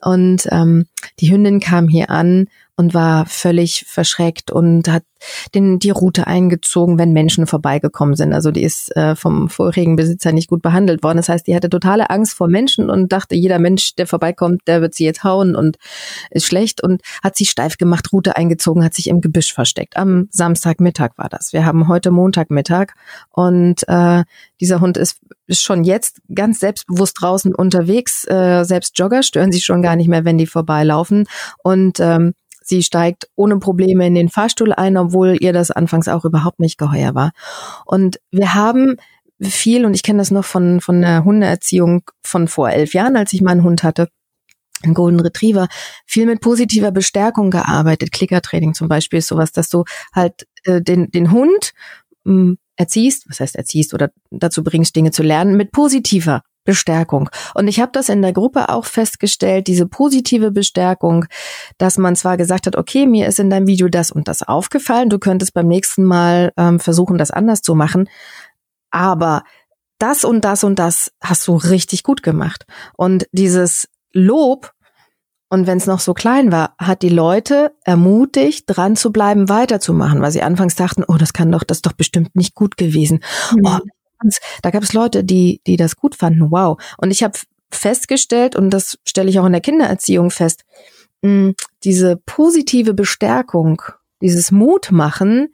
Und 0.00 0.48
ähm, 0.50 0.86
die 1.20 1.32
Hündin 1.32 1.60
kam 1.60 1.88
hier 1.88 2.10
an 2.10 2.48
und 2.76 2.94
war 2.94 3.26
völlig 3.26 3.84
verschreckt 3.86 4.50
und 4.50 4.88
hat 4.88 5.04
den, 5.54 5.78
die 5.78 5.90
Route 5.90 6.26
eingezogen, 6.26 6.98
wenn 6.98 7.12
Menschen 7.12 7.46
vorbeigekommen 7.46 8.16
sind. 8.16 8.32
Also 8.32 8.50
die 8.50 8.62
ist 8.62 8.94
äh, 8.96 9.14
vom 9.14 9.48
vorigen 9.48 9.96
Besitzer 9.96 10.32
nicht 10.32 10.48
gut 10.48 10.62
behandelt 10.62 11.02
worden. 11.02 11.18
Das 11.18 11.28
heißt, 11.28 11.46
die 11.46 11.54
hatte 11.54 11.68
totale 11.68 12.10
Angst 12.10 12.34
vor 12.34 12.48
Menschen 12.48 12.90
und 12.90 13.12
dachte, 13.12 13.34
jeder 13.34 13.58
Mensch, 13.58 13.94
der 13.94 14.06
vorbeikommt, 14.06 14.62
der 14.66 14.80
wird 14.80 14.94
sie 14.94 15.04
jetzt 15.04 15.22
hauen 15.22 15.54
und 15.54 15.76
ist 16.30 16.46
schlecht 16.46 16.82
und 16.82 17.02
hat 17.22 17.36
sie 17.36 17.44
steif 17.44 17.76
gemacht, 17.76 18.12
Route 18.12 18.36
eingezogen, 18.36 18.84
hat 18.84 18.94
sich 18.94 19.08
im 19.08 19.20
Gebüsch 19.20 19.52
versteckt. 19.52 19.96
Am 19.96 20.28
Samstagmittag 20.30 21.10
war 21.16 21.28
das. 21.28 21.52
Wir 21.52 21.66
haben 21.66 21.88
heute 21.88 22.10
Montagmittag 22.10 22.94
und 23.30 23.86
äh, 23.88 24.24
dieser 24.60 24.80
Hund 24.80 24.96
ist, 24.96 25.18
ist 25.46 25.62
schon 25.62 25.84
jetzt 25.84 26.20
ganz 26.34 26.60
selbstbewusst 26.60 27.18
draußen 27.20 27.54
unterwegs. 27.54 28.24
Äh, 28.26 28.64
selbst 28.64 28.98
Jogger 28.98 29.22
stören 29.22 29.52
sie 29.52 29.60
schon 29.60 29.82
gar 29.82 29.96
nicht 29.96 30.08
mehr, 30.08 30.24
wenn 30.24 30.38
die 30.38 30.46
vorbeilaufen. 30.46 31.26
Und 31.62 32.00
ähm, 32.00 32.34
Sie 32.72 32.82
steigt 32.82 33.28
ohne 33.34 33.58
Probleme 33.58 34.06
in 34.06 34.14
den 34.14 34.30
Fahrstuhl 34.30 34.72
ein, 34.72 34.96
obwohl 34.96 35.36
ihr 35.38 35.52
das 35.52 35.70
anfangs 35.70 36.08
auch 36.08 36.24
überhaupt 36.24 36.58
nicht 36.58 36.78
geheuer 36.78 37.14
war. 37.14 37.32
Und 37.84 38.18
wir 38.30 38.54
haben 38.54 38.96
viel, 39.42 39.84
und 39.84 39.92
ich 39.92 40.02
kenne 40.02 40.20
das 40.20 40.30
noch 40.30 40.46
von, 40.46 40.80
von 40.80 41.02
der 41.02 41.22
Hundeerziehung 41.22 42.04
von 42.22 42.48
vor 42.48 42.70
elf 42.70 42.94
Jahren, 42.94 43.16
als 43.16 43.34
ich 43.34 43.42
meinen 43.42 43.62
Hund 43.62 43.82
hatte, 43.82 44.08
einen 44.82 44.94
Golden 44.94 45.20
Retriever, 45.20 45.68
viel 46.06 46.24
mit 46.24 46.40
positiver 46.40 46.92
Bestärkung 46.92 47.50
gearbeitet. 47.50 48.10
Klickertraining 48.10 48.72
zum 48.72 48.88
Beispiel 48.88 49.18
ist 49.18 49.28
sowas, 49.28 49.52
dass 49.52 49.68
du 49.68 49.84
halt 50.14 50.46
äh, 50.64 50.80
den, 50.80 51.10
den 51.10 51.30
Hund 51.30 51.74
mh, 52.24 52.32
hm, 52.32 52.58
erziehst, 52.76 53.28
was 53.28 53.40
heißt 53.40 53.54
erziehst 53.54 53.92
oder 53.92 54.12
dazu 54.30 54.64
bringst, 54.64 54.96
Dinge 54.96 55.10
zu 55.10 55.22
lernen, 55.22 55.58
mit 55.58 55.72
positiver 55.72 56.40
Bestärkung. 56.64 57.28
Und 57.54 57.68
ich 57.68 57.80
habe 57.80 57.92
das 57.92 58.08
in 58.08 58.22
der 58.22 58.32
Gruppe 58.32 58.68
auch 58.68 58.84
festgestellt, 58.84 59.66
diese 59.66 59.86
positive 59.86 60.50
Bestärkung, 60.50 61.26
dass 61.78 61.98
man 61.98 62.16
zwar 62.16 62.36
gesagt 62.36 62.66
hat, 62.66 62.76
okay, 62.76 63.06
mir 63.06 63.26
ist 63.26 63.40
in 63.40 63.50
deinem 63.50 63.66
Video 63.66 63.88
das 63.88 64.10
und 64.10 64.28
das 64.28 64.42
aufgefallen, 64.42 65.10
du 65.10 65.18
könntest 65.18 65.54
beim 65.54 65.66
nächsten 65.66 66.04
Mal 66.04 66.52
ähm, 66.56 66.80
versuchen, 66.80 67.18
das 67.18 67.30
anders 67.30 67.62
zu 67.62 67.74
machen, 67.74 68.08
aber 68.90 69.42
das 69.98 70.24
und 70.24 70.44
das 70.44 70.64
und 70.64 70.78
das 70.78 71.12
hast 71.22 71.46
du 71.46 71.54
richtig 71.54 72.02
gut 72.02 72.22
gemacht. 72.22 72.66
Und 72.96 73.26
dieses 73.32 73.88
Lob, 74.12 74.72
und 75.48 75.66
wenn 75.66 75.78
es 75.78 75.86
noch 75.86 76.00
so 76.00 76.14
klein 76.14 76.50
war, 76.50 76.74
hat 76.78 77.02
die 77.02 77.08
Leute 77.08 77.74
ermutigt, 77.84 78.64
dran 78.66 78.96
zu 78.96 79.12
bleiben, 79.12 79.48
weiterzumachen, 79.48 80.20
weil 80.20 80.32
sie 80.32 80.42
anfangs 80.42 80.74
dachten, 80.74 81.04
oh, 81.06 81.16
das 81.18 81.32
kann 81.32 81.52
doch, 81.52 81.62
das 81.62 81.78
ist 81.78 81.86
doch 81.86 81.92
bestimmt 81.92 82.34
nicht 82.34 82.54
gut 82.54 82.76
gewesen. 82.76 83.22
Mhm. 83.52 83.60
Oh, 83.64 83.78
da 84.62 84.70
gab 84.70 84.82
es 84.82 84.92
Leute, 84.92 85.24
die, 85.24 85.60
die 85.66 85.76
das 85.76 85.96
gut 85.96 86.14
fanden. 86.14 86.50
Wow. 86.50 86.80
Und 86.98 87.10
ich 87.10 87.22
habe 87.22 87.38
festgestellt, 87.70 88.56
und 88.56 88.70
das 88.70 88.98
stelle 89.04 89.30
ich 89.30 89.38
auch 89.38 89.46
in 89.46 89.52
der 89.52 89.60
Kindererziehung 89.60 90.30
fest, 90.30 90.64
mh, 91.22 91.52
diese 91.84 92.16
positive 92.16 92.94
Bestärkung, 92.94 93.82
dieses 94.20 94.50
Mutmachen 94.50 95.52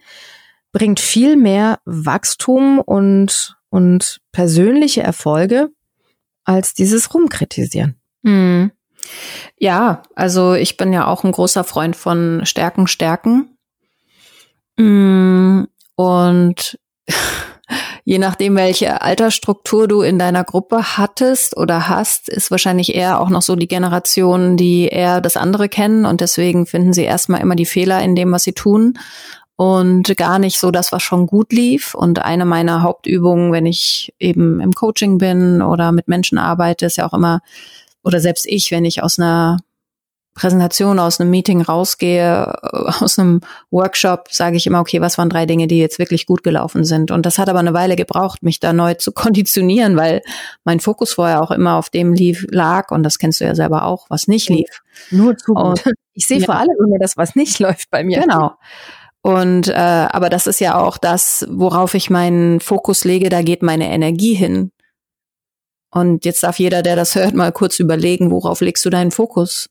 bringt 0.73 1.01
viel 1.01 1.37
mehr 1.37 1.81
Wachstum 1.85 2.81
und, 2.81 3.57
und 3.71 4.21
persönliche 4.33 5.03
Erfolge 5.03 5.71
als 6.45 6.75
dieses 6.75 7.15
Rumkritisieren. 7.15 7.97
Mhm. 8.23 8.73
Ja, 9.59 10.03
also 10.15 10.55
ich 10.55 10.77
bin 10.77 10.93
ja 10.93 11.07
auch 11.07 11.25
ein 11.25 11.33
großer 11.33 11.65
Freund 11.65 11.97
von 11.97 12.43
Stärken, 12.45 12.87
Stärken. 12.87 13.57
Und 14.77 16.79
je 18.09 18.19
nachdem, 18.19 18.57
welche 18.57 19.03
Altersstruktur 19.03 19.87
du 19.87 20.01
in 20.01 20.19
deiner 20.19 20.43
Gruppe 20.43 20.97
hattest 20.97 21.55
oder 21.59 21.91
hast, 21.91 22.31
ist 22.31 22.51
wahrscheinlich 22.51 22.95
eher 22.95 23.21
auch 23.21 23.29
noch 23.29 23.43
so 23.43 23.55
die 23.55 23.69
Generation, 23.69 24.57
die 24.57 24.89
eher 24.89 25.21
das 25.21 25.37
andere 25.37 25.69
kennen 25.69 26.07
und 26.07 26.23
deswegen 26.23 26.65
finden 26.65 26.95
sie 26.95 27.05
erstmal 27.05 27.43
immer 27.43 27.55
die 27.55 27.67
Fehler 27.67 28.01
in 28.01 28.17
dem, 28.17 28.33
was 28.33 28.45
sie 28.45 28.55
tun 28.55 28.99
und 29.57 30.17
gar 30.17 30.39
nicht 30.39 30.59
so 30.59 30.71
das, 30.71 30.91
was 30.91 31.03
schon 31.03 31.27
gut 31.27 31.53
lief. 31.53 31.95
Und 31.95 32.25
eine 32.25 32.47
meiner 32.47 32.83
Hauptübungen, 32.83 33.53
wenn 33.53 33.67
ich 33.67 34.15
eben 34.19 34.59
im 34.61 34.73
Coaching 34.73 35.19
bin 35.19 35.61
oder 35.61 35.93
mit 35.93 36.09
Menschen 36.09 36.39
arbeite, 36.39 36.87
ist 36.87 36.97
ja 36.97 37.07
auch 37.07 37.13
immer, 37.13 37.43
oder 38.03 38.21
selbst 38.21 38.47
ich, 38.47 38.71
wenn 38.71 38.87
ich 38.87 39.03
aus 39.03 39.19
einer 39.19 39.59
Präsentation, 40.39 41.01
aus 41.01 41.21
einem 41.21 41.31
Meeting 41.31 41.63
rausgehe, 41.63 42.53
äh, 42.63 42.77
aus 43.01 43.19
einem 43.19 43.41
Workshop, 43.71 44.29
sage 44.31 44.57
ich 44.57 44.67
immer, 44.67 44.81
okay, 44.81 45.01
was 45.01 45.19
waren 45.19 45.29
drei 45.29 45.47
Dinge, 45.47 45.67
die 45.67 45.79
jetzt 45.79 45.99
wirklich 45.99 46.27
gut 46.27 46.45
gelaufen 46.45 46.85
sind? 46.85 47.11
Und 47.11 47.27
das 47.27 47.39
hat 47.39 47.49
aber 47.49 47.59
eine 47.59 47.75
Weile 47.75 47.97
gebraucht, 47.97 48.43
mich 48.45 48.61
da 48.61 48.73
neu 48.73 48.95
zu 48.95 49.11
konditionieren, 49.13 49.97
weil 49.97 50.23
mein 50.65 50.79
Fokus 50.79 51.13
vorher 51.13 51.43
auch 51.43 51.51
immer 51.51 51.75
auf 51.75 51.91
dem 51.91 52.13
lief, 52.13 52.47
lag, 52.51 52.93
und 52.93 53.03
das 53.03 53.19
kennst 53.19 53.41
du 53.41 53.45
ja 53.45 53.55
selber 53.57 53.85
auch, 53.85 54.07
was 54.11 54.29
nicht 54.29 54.49
lief. 54.49 54.83
Nur 55.11 55.37
zu 55.37 55.55
gut. 55.55 55.65
Und, 55.65 55.85
ich 56.15 56.27
sehe 56.27 56.39
ja. 56.39 56.47
vor 56.47 56.55
allem 56.55 56.77
immer 56.87 56.99
das, 57.01 57.17
was 57.17 57.35
nicht 57.35 57.59
läuft 57.59 57.91
bei 57.91 58.05
mir. 58.05 58.21
Genau. 58.21 58.53
Und 59.21 59.67
äh, 59.67 59.73
aber 59.75 60.31
das 60.31 60.47
ist 60.47 60.61
ja 60.61 60.79
auch 60.79 60.97
das, 60.99 61.47
worauf 61.51 61.95
ich 61.95 62.11
meinen 62.11 62.61
Fokus 62.61 63.05
lege, 63.05 63.29
da 63.29 63.43
geht 63.43 63.63
meine 63.63 63.91
Energie 63.91 64.35
hin. 64.35 64.71
Und 65.91 66.25
jetzt 66.25 66.45
darf 66.45 66.61
jeder, 66.61 66.83
der 66.83 66.95
das 66.95 67.17
hört, 67.17 67.35
mal 67.35 67.51
kurz 67.51 67.81
überlegen, 67.81 68.31
worauf 68.31 68.61
legst 68.61 68.85
du 68.85 68.91
deinen 68.91 69.11
Fokus? 69.11 69.69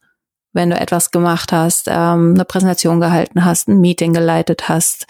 Wenn 0.54 0.70
du 0.70 0.80
etwas 0.80 1.12
gemacht 1.12 1.52
hast, 1.52 1.88
ähm, 1.88 2.34
eine 2.34 2.46
Präsentation 2.46 3.00
gehalten 3.00 3.46
hast, 3.46 3.68
ein 3.68 3.80
Meeting 3.80 4.14
geleitet 4.14 4.70
hast, 4.70 5.06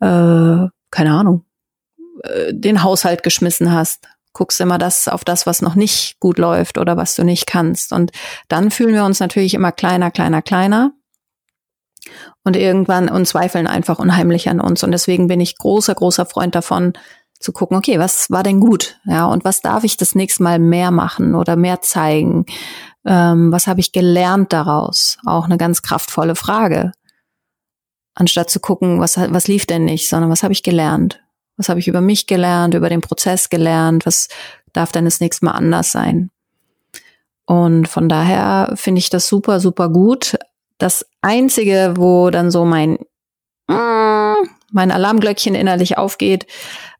äh, 0.00 0.68
keine 0.90 1.12
Ahnung, 1.12 1.44
äh, 2.22 2.52
den 2.52 2.82
Haushalt 2.82 3.22
geschmissen 3.22 3.72
hast, 3.72 4.08
guckst 4.32 4.60
immer 4.60 4.78
das 4.78 5.08
auf 5.08 5.24
das, 5.24 5.46
was 5.46 5.62
noch 5.62 5.74
nicht 5.74 6.18
gut 6.20 6.38
läuft 6.38 6.78
oder 6.78 6.96
was 6.96 7.14
du 7.14 7.24
nicht 7.24 7.46
kannst. 7.46 7.92
Und 7.92 8.12
dann 8.48 8.70
fühlen 8.70 8.94
wir 8.94 9.04
uns 9.04 9.20
natürlich 9.20 9.54
immer 9.54 9.72
kleiner, 9.72 10.10
kleiner, 10.10 10.42
kleiner 10.42 10.92
und 12.44 12.56
irgendwann 12.56 13.08
und 13.08 13.26
zweifeln 13.26 13.66
einfach 13.66 13.98
unheimlich 13.98 14.48
an 14.48 14.60
uns. 14.60 14.82
Und 14.82 14.92
deswegen 14.92 15.28
bin 15.28 15.40
ich 15.40 15.58
großer, 15.58 15.94
großer 15.94 16.26
Freund 16.26 16.54
davon, 16.54 16.94
zu 17.38 17.52
gucken, 17.52 17.76
okay, 17.76 17.98
was 17.98 18.30
war 18.30 18.42
denn 18.42 18.60
gut? 18.60 19.00
Ja, 19.04 19.26
und 19.26 19.44
was 19.44 19.60
darf 19.60 19.84
ich 19.84 19.96
das 19.96 20.14
nächste 20.14 20.44
Mal 20.44 20.58
mehr 20.58 20.90
machen 20.90 21.34
oder 21.34 21.56
mehr 21.56 21.80
zeigen? 21.82 22.46
Ähm, 23.04 23.52
was 23.52 23.66
habe 23.66 23.80
ich 23.80 23.92
gelernt 23.92 24.52
daraus? 24.52 25.18
Auch 25.26 25.44
eine 25.44 25.58
ganz 25.58 25.82
kraftvolle 25.82 26.34
Frage. 26.34 26.92
Anstatt 28.14 28.50
zu 28.50 28.60
gucken, 28.60 29.00
was, 29.00 29.16
was 29.16 29.48
lief 29.48 29.66
denn 29.66 29.84
nicht, 29.84 30.08
sondern 30.08 30.30
was 30.30 30.42
habe 30.42 30.52
ich 30.52 30.62
gelernt? 30.62 31.20
Was 31.56 31.68
habe 31.68 31.80
ich 31.80 31.88
über 31.88 32.00
mich 32.00 32.26
gelernt, 32.26 32.74
über 32.74 32.88
den 32.88 33.00
Prozess 33.00 33.48
gelernt? 33.48 34.06
Was 34.06 34.28
darf 34.72 34.92
denn 34.92 35.04
das 35.04 35.20
nächste 35.20 35.44
Mal 35.46 35.52
anders 35.52 35.92
sein? 35.92 36.30
Und 37.44 37.88
von 37.88 38.08
daher 38.08 38.72
finde 38.76 39.00
ich 39.00 39.10
das 39.10 39.28
super, 39.28 39.60
super 39.60 39.88
gut. 39.88 40.38
Das 40.78 41.06
einzige, 41.20 41.94
wo 41.96 42.30
dann 42.30 42.50
so 42.50 42.64
mein, 42.64 42.98
mein 43.68 44.90
Alarmglöckchen 44.90 45.54
innerlich 45.54 45.98
aufgeht, 45.98 46.46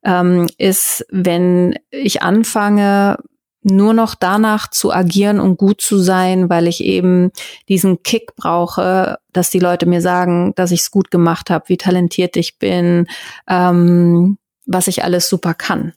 ähm, 0.05 0.49
ist, 0.59 1.07
wenn 1.11 1.79
ich 1.91 2.23
anfange, 2.23 3.19
nur 3.63 3.95
noch 3.95 4.15
danach 4.15 4.69
zu 4.69 4.93
agieren 4.93 5.41
und 5.41 5.57
gut 5.57 5.81
zu 5.81 5.99
sein, 5.99 6.51
weil 6.51 6.67
ich 6.67 6.83
eben 6.83 7.31
diesen 7.69 8.03
Kick 8.03 8.35
brauche, 8.37 9.19
dass 9.33 9.51
die 9.51 9.61
Leute 9.61 9.87
mir 9.87 10.01
sagen, 10.01 10.53
dass 10.57 10.73
ich 10.73 10.81
es 10.81 10.91
gut 10.91 11.11
gemacht 11.11 11.51
habe, 11.51 11.69
wie 11.69 11.77
talentiert 11.77 12.37
ich 12.37 12.59
bin, 12.59 13.07
ähm, 13.49 14.39
was 14.67 14.89
ich 14.89 15.05
alles 15.05 15.29
super 15.29 15.55
kann. 15.55 15.93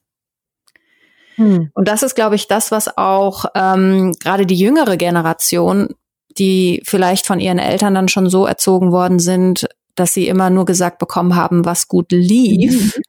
Hm. 1.36 1.72
Und 1.74 1.88
das 1.88 2.04
ist, 2.04 2.16
glaube 2.16 2.36
ich, 2.36 2.48
das, 2.48 2.72
was 2.72 2.98
auch 2.98 3.46
ähm, 3.56 4.14
gerade 4.20 4.46
die 4.46 4.56
jüngere 4.56 4.96
Generation 4.96 5.90
die 6.38 6.82
vielleicht 6.86 7.26
von 7.26 7.40
ihren 7.40 7.60
Eltern 7.60 7.96
dann 7.96 8.08
schon 8.08 8.30
so 8.30 8.46
erzogen 8.46 8.92
worden 8.92 9.20
sind, 9.20 9.68
dass 9.96 10.14
sie 10.14 10.28
immer 10.28 10.50
nur 10.50 10.66
gesagt 10.66 11.00
bekommen 11.00 11.36
haben, 11.36 11.66
was 11.66 11.88
gut 11.88 12.12
lief. 12.12 12.96
Mhm. 12.96 13.02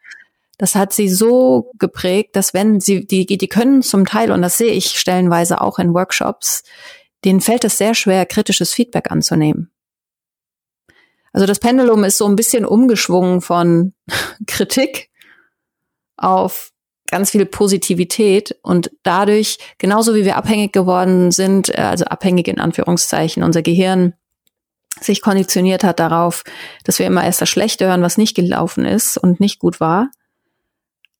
Das 0.58 0.74
hat 0.74 0.92
sie 0.92 1.08
so 1.08 1.70
geprägt, 1.78 2.34
dass 2.34 2.54
wenn 2.54 2.80
sie, 2.80 3.06
die, 3.06 3.26
die 3.26 3.48
können 3.48 3.82
zum 3.82 4.06
Teil, 4.06 4.30
und 4.30 4.42
das 4.42 4.56
sehe 4.56 4.72
ich 4.72 4.98
stellenweise 4.98 5.60
auch 5.60 5.78
in 5.78 5.92
Workshops, 5.92 6.62
denen 7.24 7.40
fällt 7.40 7.64
es 7.64 7.78
sehr 7.78 7.94
schwer, 7.94 8.24
kritisches 8.24 8.72
Feedback 8.72 9.10
anzunehmen. 9.10 9.70
Also 11.32 11.46
das 11.46 11.58
Pendulum 11.58 12.04
ist 12.04 12.16
so 12.16 12.26
ein 12.26 12.36
bisschen 12.36 12.64
umgeschwungen 12.64 13.42
von 13.42 13.92
Kritik 14.46 15.10
auf 16.16 16.72
ganz 17.08 17.30
viel 17.30 17.46
Positivität 17.46 18.56
und 18.62 18.90
dadurch, 19.02 19.58
genauso 19.78 20.14
wie 20.14 20.24
wir 20.24 20.36
abhängig 20.36 20.72
geworden 20.72 21.30
sind, 21.30 21.68
äh, 21.68 21.82
also 21.82 22.06
abhängig 22.06 22.48
in 22.48 22.58
Anführungszeichen, 22.58 23.42
unser 23.42 23.62
Gehirn 23.62 24.14
sich 24.98 25.20
konditioniert 25.20 25.84
hat 25.84 26.00
darauf, 26.00 26.42
dass 26.84 26.98
wir 26.98 27.06
immer 27.06 27.22
erst 27.22 27.42
das 27.42 27.50
Schlechte 27.50 27.86
hören, 27.86 28.02
was 28.02 28.16
nicht 28.16 28.34
gelaufen 28.34 28.86
ist 28.86 29.18
und 29.18 29.40
nicht 29.40 29.58
gut 29.58 29.78
war, 29.78 30.10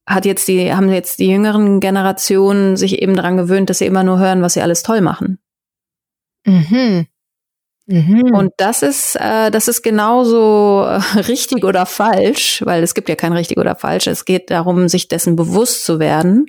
hat 0.07 0.25
jetzt 0.25 0.47
die, 0.49 0.73
haben 0.73 0.93
jetzt 0.93 1.19
die 1.19 1.29
jüngeren 1.29 1.81
Generationen 1.81 2.77
sich 2.77 3.03
eben 3.03 3.17
daran 3.17 3.37
gewöhnt, 3.37 3.69
dass 3.71 3.79
sie 3.79 3.87
immer 3.87 4.05
nur 4.05 4.19
hören, 4.19 4.43
was 4.43 4.55
sie 4.55 4.63
alles 4.63 4.83
toll 4.83 5.01
machen. 5.01 5.39
Mhm. 6.47 7.07
Mhm. 7.87 8.35
Und 8.35 8.53
das 8.57 8.83
ist, 8.83 9.17
äh, 9.17 9.51
das 9.51 9.69
ist 9.69 9.83
genauso 9.83 10.85
äh, 10.87 11.21
richtig 11.29 11.65
oder 11.65 11.87
falsch, 11.87 12.63
weil 12.65 12.83
es 12.83 12.95
gibt 12.95 13.09
ja 13.09 13.15
kein 13.15 13.33
richtig 13.33 13.59
oder 13.59 13.77
falsch. 13.77 14.07
Es 14.07 14.25
geht 14.25 14.51
darum, 14.51 14.89
sich 14.89 15.09
dessen 15.09 15.37
bewusst 15.37 15.85
zu 15.85 15.99
werden. 15.99 16.47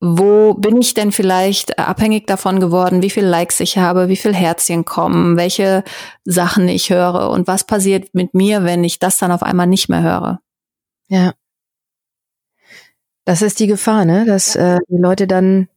Wo 0.00 0.54
bin 0.54 0.82
ich 0.82 0.92
denn 0.92 1.12
vielleicht 1.12 1.78
abhängig 1.78 2.26
davon 2.26 2.60
geworden, 2.60 3.00
wie 3.00 3.10
viele 3.10 3.28
Likes 3.28 3.60
ich 3.60 3.78
habe, 3.78 4.08
wie 4.08 4.16
viele 4.16 4.34
Herzchen 4.34 4.84
kommen, 4.84 5.36
welche 5.36 5.82
Sachen 6.24 6.68
ich 6.68 6.90
höre 6.90 7.30
und 7.30 7.46
was 7.46 7.64
passiert 7.64 8.12
mit 8.12 8.34
mir, 8.34 8.64
wenn 8.64 8.84
ich 8.84 8.98
das 8.98 9.18
dann 9.18 9.32
auf 9.32 9.42
einmal 9.42 9.66
nicht 9.66 9.88
mehr 9.88 10.02
höre? 10.02 10.40
Ja. 11.08 11.32
Das 13.24 13.42
ist 13.42 13.60
die 13.60 13.66
Gefahr, 13.66 14.04
ne? 14.04 14.24
Dass 14.26 14.56
äh, 14.56 14.78
die 14.88 14.98
Leute 14.98 15.26
dann 15.26 15.68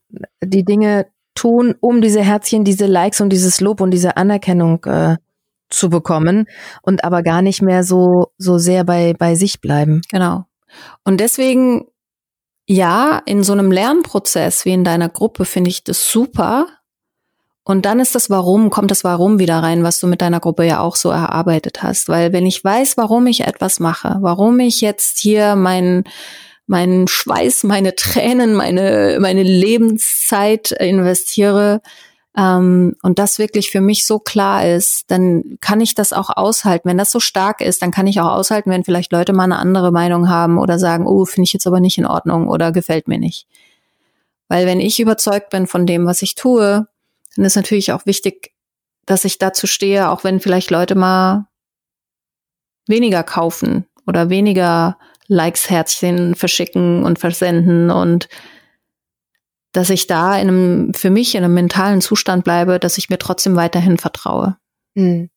die 0.43 0.63
Dinge 0.63 1.07
tun, 1.35 1.75
um 1.79 2.01
diese 2.01 2.21
Herzchen, 2.21 2.63
diese 2.63 2.87
Likes 2.87 3.21
und 3.21 3.29
dieses 3.29 3.61
Lob 3.61 3.81
und 3.81 3.91
diese 3.91 4.17
Anerkennung 4.17 4.83
äh, 4.85 5.17
zu 5.69 5.89
bekommen 5.89 6.47
und 6.81 7.03
aber 7.03 7.23
gar 7.23 7.41
nicht 7.41 7.61
mehr 7.61 7.83
so 7.83 8.31
so 8.37 8.57
sehr 8.57 8.83
bei 8.83 9.13
bei 9.13 9.35
sich 9.35 9.61
bleiben. 9.61 10.01
Genau. 10.09 10.45
Und 11.03 11.19
deswegen 11.19 11.85
ja, 12.67 13.21
in 13.25 13.43
so 13.43 13.53
einem 13.53 13.71
Lernprozess 13.71 14.65
wie 14.65 14.73
in 14.73 14.83
deiner 14.83 15.07
Gruppe 15.07 15.45
finde 15.45 15.69
ich 15.69 15.83
das 15.85 16.11
super. 16.11 16.67
Und 17.63 17.85
dann 17.85 17.99
ist 17.99 18.13
das 18.13 18.29
Warum, 18.29 18.69
kommt 18.69 18.91
das 18.91 19.03
Warum 19.03 19.39
wieder 19.39 19.59
rein, 19.59 19.83
was 19.83 19.99
du 19.99 20.07
mit 20.07 20.21
deiner 20.21 20.39
Gruppe 20.41 20.65
ja 20.65 20.79
auch 20.81 20.95
so 20.95 21.09
erarbeitet 21.09 21.81
hast. 21.81 22.09
Weil 22.09 22.33
wenn 22.33 22.45
ich 22.45 22.63
weiß, 22.63 22.97
warum 22.97 23.25
ich 23.27 23.41
etwas 23.41 23.79
mache, 23.79 24.17
warum 24.19 24.59
ich 24.59 24.81
jetzt 24.81 25.17
hier 25.17 25.55
mein 25.55 26.03
meinen 26.67 27.07
Schweiß, 27.07 27.63
meine 27.63 27.95
Tränen, 27.95 28.53
meine, 28.53 29.17
meine 29.19 29.43
Lebenszeit 29.43 30.71
investiere 30.71 31.81
ähm, 32.37 32.95
und 33.01 33.17
das 33.17 33.39
wirklich 33.39 33.71
für 33.71 33.81
mich 33.81 34.05
so 34.05 34.19
klar 34.19 34.67
ist, 34.67 35.09
dann 35.09 35.57
kann 35.59 35.81
ich 35.81 35.95
das 35.95 36.13
auch 36.13 36.29
aushalten. 36.29 36.87
Wenn 36.87 36.97
das 36.97 37.11
so 37.11 37.19
stark 37.19 37.61
ist, 37.61 37.81
dann 37.81 37.91
kann 37.91 38.05
ich 38.05 38.19
auch 38.19 38.31
aushalten, 38.31 38.69
wenn 38.69 38.83
vielleicht 38.83 39.11
Leute 39.11 39.33
mal 39.33 39.45
eine 39.45 39.57
andere 39.57 39.91
Meinung 39.91 40.29
haben 40.29 40.59
oder 40.59 40.77
sagen, 40.77 41.07
oh, 41.07 41.25
finde 41.25 41.45
ich 41.45 41.53
jetzt 41.53 41.65
aber 41.65 41.79
nicht 41.79 41.97
in 41.97 42.05
Ordnung 42.05 42.47
oder 42.47 42.71
gefällt 42.71 43.07
mir 43.07 43.17
nicht. 43.17 43.47
Weil 44.49 44.67
wenn 44.67 44.79
ich 44.79 44.99
überzeugt 44.99 45.49
bin 45.49 45.67
von 45.67 45.85
dem, 45.87 46.05
was 46.05 46.21
ich 46.21 46.35
tue, 46.35 46.87
dann 47.35 47.45
ist 47.45 47.55
natürlich 47.55 47.91
auch 47.91 48.05
wichtig, 48.05 48.51
dass 49.05 49.25
ich 49.25 49.39
dazu 49.39 49.67
stehe, 49.67 50.09
auch 50.09 50.23
wenn 50.23 50.39
vielleicht 50.39 50.69
Leute 50.69 50.95
mal 50.95 51.47
weniger 52.87 53.23
kaufen 53.23 53.85
oder 54.05 54.29
weniger 54.29 54.97
Likes, 55.27 55.69
Herzchen 55.69 56.35
verschicken 56.35 57.03
und 57.03 57.19
versenden 57.19 57.91
und 57.91 58.27
dass 59.73 59.89
ich 59.89 60.07
da 60.07 60.37
in 60.37 60.47
einem, 60.47 60.93
für 60.93 61.09
mich 61.09 61.35
in 61.35 61.43
einem 61.43 61.53
mentalen 61.53 62.01
Zustand 62.01 62.43
bleibe, 62.43 62.79
dass 62.79 62.97
ich 62.97 63.09
mir 63.09 63.17
trotzdem 63.17 63.55
weiterhin 63.55 63.97
vertraue. 63.97 64.57
Mhm. 64.95 65.29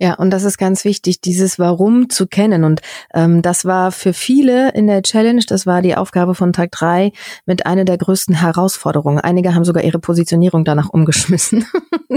Ja, 0.00 0.14
und 0.14 0.30
das 0.30 0.42
ist 0.42 0.58
ganz 0.58 0.84
wichtig, 0.84 1.20
dieses 1.20 1.60
Warum 1.60 2.10
zu 2.10 2.26
kennen. 2.26 2.64
Und 2.64 2.80
ähm, 3.14 3.42
das 3.42 3.64
war 3.64 3.92
für 3.92 4.12
viele 4.12 4.72
in 4.72 4.88
der 4.88 5.02
Challenge, 5.02 5.42
das 5.46 5.66
war 5.66 5.82
die 5.82 5.94
Aufgabe 5.94 6.34
von 6.34 6.52
Tag 6.52 6.72
drei 6.72 7.12
mit 7.46 7.64
einer 7.64 7.84
der 7.84 7.96
größten 7.96 8.34
Herausforderungen. 8.34 9.20
Einige 9.20 9.54
haben 9.54 9.64
sogar 9.64 9.84
ihre 9.84 10.00
Positionierung 10.00 10.64
danach 10.64 10.88
umgeschmissen. 10.88 11.66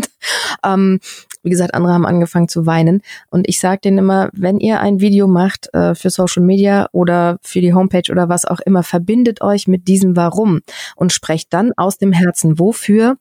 ähm, 0.65 0.99
wie 1.43 1.51
gesagt, 1.51 1.75
andere 1.75 1.93
haben 1.93 2.07
angefangen 2.07 2.47
zu 2.47 2.65
weinen. 2.65 3.01
Und 3.29 3.47
ich 3.47 3.59
sage 3.59 3.81
denen 3.83 3.99
immer, 3.99 4.29
wenn 4.33 4.59
ihr 4.59 4.81
ein 4.81 4.99
Video 4.99 5.27
macht 5.27 5.71
äh, 5.73 5.93
für 5.93 6.09
Social 6.09 6.41
Media 6.41 6.89
oder 6.93 7.37
für 7.43 7.61
die 7.61 7.75
Homepage 7.75 8.11
oder 8.11 8.27
was 8.27 8.45
auch 8.45 8.59
immer, 8.59 8.81
verbindet 8.81 9.41
euch 9.41 9.67
mit 9.67 9.87
diesem 9.87 10.15
Warum 10.15 10.61
und 10.95 11.13
sprecht 11.13 11.53
dann 11.53 11.73
aus 11.77 11.99
dem 11.99 12.11
Herzen, 12.11 12.57
wofür 12.57 13.17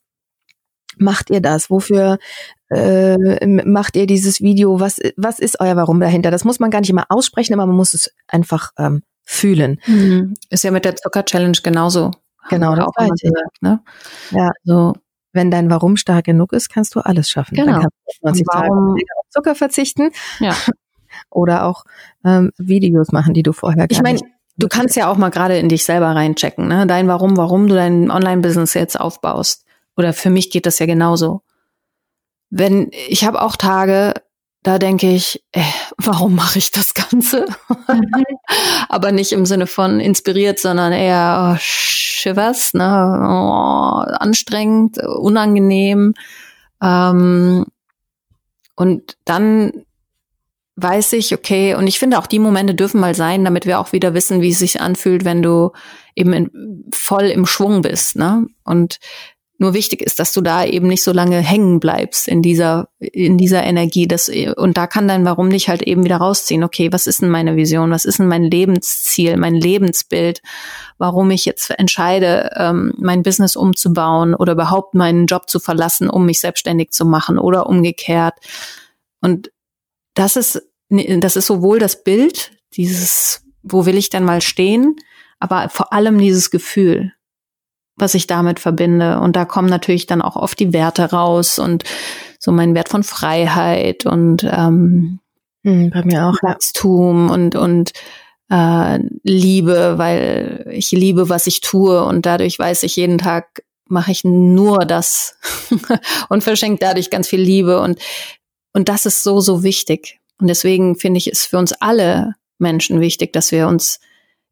macht 0.96 1.30
ihr 1.30 1.40
das? 1.40 1.70
Wofür 1.70 2.18
äh, 2.70 3.46
macht 3.46 3.96
ihr 3.96 4.06
dieses 4.06 4.40
Video? 4.40 4.80
Was, 4.80 4.98
was 5.16 5.38
ist 5.38 5.60
euer 5.60 5.76
Warum 5.76 6.00
dahinter? 6.00 6.30
Das 6.30 6.44
muss 6.44 6.58
man 6.58 6.70
gar 6.70 6.80
nicht 6.80 6.90
immer 6.90 7.06
aussprechen, 7.08 7.54
aber 7.54 7.66
man 7.66 7.76
muss 7.76 7.94
es 7.94 8.12
einfach 8.28 8.70
ähm, 8.78 9.02
fühlen. 9.24 9.80
Mhm. 9.86 10.34
Ist 10.50 10.64
ja 10.64 10.70
mit 10.70 10.84
der 10.84 10.96
Zucker-Challenge 10.96 11.58
genauso. 11.62 12.12
Genau, 12.48 12.74
das 12.76 12.86
auch 12.86 12.94
gesagt, 12.94 13.62
ne? 13.62 13.80
Ja. 14.30 14.50
So. 14.64 14.94
Wenn 15.32 15.50
dein 15.50 15.68
Warum 15.68 15.98
stark 15.98 16.24
genug 16.24 16.54
ist, 16.54 16.70
kannst 16.70 16.94
du 16.94 17.00
alles 17.00 17.28
schaffen. 17.28 17.56
Genau. 17.56 17.72
Dann 17.72 17.80
kannst 17.82 18.22
du 18.22 18.26
90 18.26 18.46
warum, 18.46 18.96
Tage 18.96 19.06
auf 19.18 19.26
Zucker 19.28 19.54
verzichten. 19.54 20.10
Ja. 20.40 20.54
Oder 21.30 21.64
auch 21.64 21.84
ähm, 22.24 22.52
Videos 22.56 23.12
machen, 23.12 23.34
die 23.34 23.42
du 23.42 23.52
vorher 23.52 23.86
Ich 23.90 24.02
meine, 24.02 24.20
du 24.56 24.68
kannst 24.68 24.96
ja 24.96 25.10
auch 25.10 25.18
mal 25.18 25.28
gerade 25.28 25.58
in 25.58 25.68
dich 25.68 25.84
selber 25.84 26.06
reinchecken, 26.06 26.66
ne? 26.66 26.86
Dein 26.86 27.06
Warum, 27.06 27.36
warum 27.36 27.68
du 27.68 27.74
dein 27.74 28.10
Online-Business 28.10 28.72
jetzt 28.74 28.98
aufbaust. 28.98 29.65
Oder 29.96 30.12
für 30.12 30.30
mich 30.30 30.50
geht 30.50 30.66
das 30.66 30.78
ja 30.78 30.86
genauso. 30.86 31.42
Wenn 32.50 32.90
ich 33.08 33.24
habe 33.24 33.42
auch 33.42 33.56
Tage, 33.56 34.14
da 34.62 34.78
denke 34.78 35.08
ich, 35.10 35.42
äh, 35.52 35.62
warum 35.96 36.34
mache 36.34 36.58
ich 36.58 36.70
das 36.70 36.94
Ganze? 36.94 37.46
Mhm. 37.88 38.24
Aber 38.88 39.12
nicht 39.12 39.32
im 39.32 39.46
Sinne 39.46 39.66
von 39.66 40.00
inspiriert, 40.00 40.58
sondern 40.58 40.92
eher 40.92 41.54
oh, 41.54 41.58
Shivers, 41.60 42.74
ne? 42.74 42.84
Oh, 42.84 44.02
anstrengend, 44.18 44.98
unangenehm. 44.98 46.14
Ähm, 46.82 47.66
und 48.74 49.16
dann 49.24 49.72
weiß 50.76 51.14
ich, 51.14 51.32
okay, 51.32 51.74
und 51.74 51.86
ich 51.86 51.98
finde 51.98 52.18
auch 52.18 52.26
die 52.26 52.38
Momente 52.38 52.74
dürfen 52.74 53.00
mal 53.00 53.14
sein, 53.14 53.44
damit 53.44 53.64
wir 53.64 53.80
auch 53.80 53.92
wieder 53.92 54.12
wissen, 54.12 54.42
wie 54.42 54.50
es 54.50 54.58
sich 54.58 54.80
anfühlt, 54.80 55.24
wenn 55.24 55.42
du 55.42 55.72
eben 56.14 56.32
in, 56.34 56.84
voll 56.92 57.24
im 57.24 57.46
Schwung 57.46 57.80
bist, 57.82 58.16
ne? 58.16 58.46
Und 58.64 58.98
nur 59.58 59.72
wichtig 59.72 60.02
ist, 60.02 60.18
dass 60.18 60.32
du 60.32 60.42
da 60.42 60.64
eben 60.64 60.86
nicht 60.86 61.02
so 61.02 61.12
lange 61.12 61.38
hängen 61.38 61.80
bleibst 61.80 62.28
in 62.28 62.42
dieser, 62.42 62.88
in 62.98 63.38
dieser 63.38 63.62
Energie. 63.64 64.06
Das, 64.06 64.30
und 64.56 64.76
da 64.76 64.86
kann 64.86 65.08
dein 65.08 65.24
Warum 65.24 65.48
dich 65.50 65.68
halt 65.68 65.82
eben 65.82 66.04
wieder 66.04 66.18
rausziehen. 66.18 66.62
Okay, 66.62 66.92
was 66.92 67.06
ist 67.06 67.22
denn 67.22 67.30
meine 67.30 67.56
Vision? 67.56 67.90
Was 67.90 68.04
ist 68.04 68.18
denn 68.18 68.28
mein 68.28 68.44
Lebensziel, 68.44 69.36
mein 69.38 69.54
Lebensbild? 69.54 70.42
Warum 70.98 71.30
ich 71.30 71.46
jetzt 71.46 71.70
entscheide, 71.70 72.50
ähm, 72.56 72.92
mein 72.98 73.22
Business 73.22 73.56
umzubauen 73.56 74.34
oder 74.34 74.52
überhaupt 74.52 74.94
meinen 74.94 75.26
Job 75.26 75.48
zu 75.48 75.58
verlassen, 75.58 76.10
um 76.10 76.26
mich 76.26 76.40
selbstständig 76.40 76.90
zu 76.90 77.06
machen 77.06 77.38
oder 77.38 77.66
umgekehrt. 77.66 78.34
Und 79.22 79.50
das 80.14 80.36
ist, 80.36 80.62
das 80.90 81.36
ist 81.36 81.46
sowohl 81.46 81.78
das 81.78 82.04
Bild, 82.04 82.52
dieses, 82.74 83.42
wo 83.62 83.86
will 83.86 83.96
ich 83.96 84.10
denn 84.10 84.24
mal 84.24 84.42
stehen, 84.42 84.96
aber 85.38 85.68
vor 85.70 85.92
allem 85.92 86.18
dieses 86.18 86.50
Gefühl 86.50 87.12
was 87.96 88.14
ich 88.14 88.26
damit 88.26 88.60
verbinde. 88.60 89.20
Und 89.20 89.36
da 89.36 89.44
kommen 89.44 89.68
natürlich 89.68 90.06
dann 90.06 90.22
auch 90.22 90.36
oft 90.36 90.58
die 90.60 90.72
Werte 90.72 91.10
raus 91.10 91.58
und 91.58 91.84
so 92.38 92.52
mein 92.52 92.74
Wert 92.74 92.88
von 92.88 93.02
Freiheit 93.02 94.06
und 94.06 94.44
ähm, 94.44 95.20
hm, 95.64 95.90
bei 95.90 96.04
mir 96.04 96.26
auch 96.26 96.42
Wachstum 96.42 97.30
und 97.30 97.56
und 97.56 97.92
äh, 98.50 98.98
Liebe, 99.24 99.94
weil 99.96 100.66
ich 100.70 100.92
liebe, 100.92 101.28
was 101.28 101.46
ich 101.46 101.60
tue 101.60 102.04
und 102.04 102.26
dadurch 102.26 102.58
weiß 102.58 102.84
ich 102.84 102.96
jeden 102.96 103.18
Tag 103.18 103.62
mache 103.88 104.10
ich 104.10 104.24
nur 104.24 104.78
das 104.80 105.38
und 106.28 106.44
verschenke 106.44 106.78
dadurch 106.80 107.10
ganz 107.10 107.28
viel 107.28 107.40
Liebe 107.40 107.80
und 107.80 107.98
und 108.72 108.88
das 108.88 109.06
ist 109.06 109.22
so 109.22 109.40
so 109.40 109.62
wichtig 109.62 110.18
und 110.38 110.48
deswegen 110.48 110.96
finde 110.96 111.18
ich 111.18 111.28
es 111.28 111.46
für 111.46 111.58
uns 111.58 111.72
alle 111.72 112.34
Menschen 112.58 113.00
wichtig, 113.00 113.32
dass 113.32 113.52
wir 113.52 113.68
uns 113.68 114.00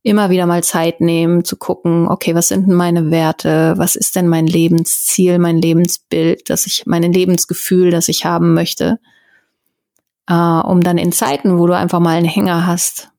immer 0.05 0.29
wieder 0.29 0.45
mal 0.45 0.63
Zeit 0.63 1.01
nehmen, 1.01 1.45
zu 1.45 1.57
gucken, 1.57 2.07
okay, 2.09 2.35
was 2.35 2.49
sind 2.49 2.69
denn 2.69 2.75
meine 2.75 3.11
Werte, 3.11 3.73
was 3.79 3.97
ist 3.97 4.15
denn 4.15 4.29
mein 4.29 4.47
Lebensziel, 4.47 5.39
mein 5.39 5.57
Lebensbild, 5.57 6.51
dass 6.51 6.67
ich, 6.67 6.85
mein 6.87 7.03
Lebensgefühl, 7.03 7.91
das 7.91 8.09
ich 8.09 8.27
haben 8.27 8.53
möchte, 8.53 9.01
äh, 10.29 10.35
um 10.35 10.83
dann 10.83 10.99
in 10.99 11.11
Zeiten, 11.11 11.59
wo 11.59 11.67
du 11.67 11.75
einfach 11.75 12.01
mal 12.01 12.19
einen 12.19 12.27
Hänger 12.27 12.67
hast, 12.67 13.13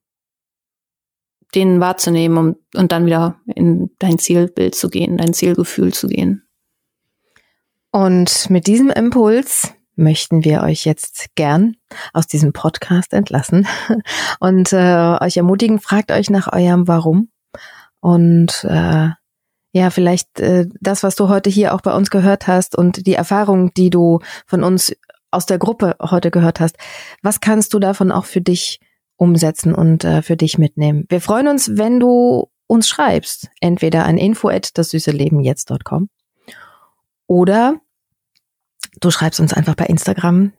den 1.56 1.80
wahrzunehmen 1.80 2.38
um, 2.38 2.56
und 2.76 2.92
dann 2.92 3.08
wieder 3.08 3.40
in 3.56 3.90
dein 3.98 4.20
Zielbild 4.20 4.76
zu 4.76 4.90
gehen, 4.90 5.18
dein 5.18 5.34
Zielgefühl 5.34 5.92
zu 5.92 6.08
gehen. 6.08 6.44
Und 7.92 8.50
mit 8.52 8.68
diesem 8.68 8.92
Impuls 8.92 9.74
möchten 9.96 10.44
wir 10.44 10.62
euch 10.62 10.86
jetzt 10.86 11.28
gern 11.36 11.76
aus 12.14 12.28
diesem 12.28 12.54
Podcast 12.54 13.14
entlassen 13.14 13.68
und 14.40 14.74
äh, 14.74 15.18
euch 15.22 15.38
ermutigen, 15.38 15.80
fragt 15.80 16.12
euch 16.12 16.30
nach 16.30 16.52
eurem 16.52 16.88
Warum. 16.88 17.30
Und 18.00 18.66
äh, 18.70 19.10
ja, 19.72 19.90
vielleicht 19.90 20.40
äh, 20.40 20.68
das, 20.80 21.04
was 21.04 21.16
du 21.16 21.28
heute 21.28 21.50
hier 21.50 21.74
auch 21.74 21.82
bei 21.82 21.94
uns 21.94 22.10
gehört 22.10 22.48
hast 22.48 22.78
und 22.78 23.08
die 23.08 23.16
Erfahrung, 23.16 23.74
die 23.74 23.90
du 23.90 24.20
von 24.46 24.64
uns 24.64 24.96
aus 25.32 25.46
der 25.46 25.58
Gruppe 25.58 25.98
heute 26.02 26.32
gehört 26.32 26.60
hast, 26.60 26.78
was 27.22 27.42
kannst 27.42 27.74
du 27.74 27.80
davon 27.80 28.12
auch 28.12 28.26
für 28.26 28.42
dich 28.42 28.80
umsetzen 29.18 29.74
und 29.76 30.04
äh, 30.04 30.22
für 30.22 30.38
dich 30.38 30.58
mitnehmen? 30.58 31.06
Wir 31.10 31.20
freuen 31.20 31.48
uns, 31.48 31.78
wenn 31.78 32.00
du 32.00 32.50
uns 32.68 32.88
schreibst, 32.88 33.50
entweder 33.60 34.06
an 34.06 34.18
info 34.18 34.50
at 34.50 34.78
das 34.78 34.92
süße 34.92 35.12
Leben 35.12 35.40
jetzt.com 35.42 36.10
oder 37.28 37.82
Du 39.00 39.12
schreibst 39.12 39.40
uns 39.40 39.54
einfach 39.54 39.76
bei 39.76 39.86
Instagram 39.86 40.52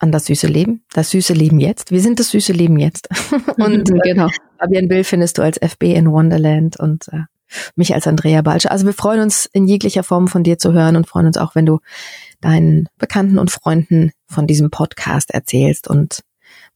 an 0.00 0.12
das 0.12 0.26
süße 0.26 0.46
Leben, 0.46 0.84
das 0.92 1.10
süße 1.10 1.32
Leben 1.32 1.58
jetzt. 1.58 1.90
Wir 1.90 2.00
sind 2.00 2.20
das 2.20 2.30
süße 2.30 2.52
Leben 2.52 2.78
jetzt. 2.78 3.08
und 3.56 3.90
äh, 3.90 3.98
genau. 4.04 4.28
Fabian 4.58 4.88
Bill 4.88 5.04
findest 5.04 5.38
du 5.38 5.42
als 5.42 5.58
FB 5.58 5.94
in 5.94 6.10
Wonderland 6.10 6.78
und 6.78 7.08
äh, 7.08 7.22
mich 7.74 7.94
als 7.94 8.06
Andrea 8.06 8.42
Balsche. 8.42 8.70
Also 8.70 8.86
wir 8.86 8.92
freuen 8.92 9.20
uns 9.20 9.46
in 9.46 9.66
jeglicher 9.66 10.02
Form 10.02 10.28
von 10.28 10.42
dir 10.42 10.58
zu 10.58 10.72
hören 10.72 10.96
und 10.96 11.08
freuen 11.08 11.26
uns 11.26 11.36
auch, 11.36 11.54
wenn 11.54 11.66
du 11.66 11.80
deinen 12.40 12.88
Bekannten 12.98 13.38
und 13.38 13.50
Freunden 13.50 14.12
von 14.26 14.46
diesem 14.46 14.70
Podcast 14.70 15.32
erzählst 15.32 15.88
und 15.88 16.22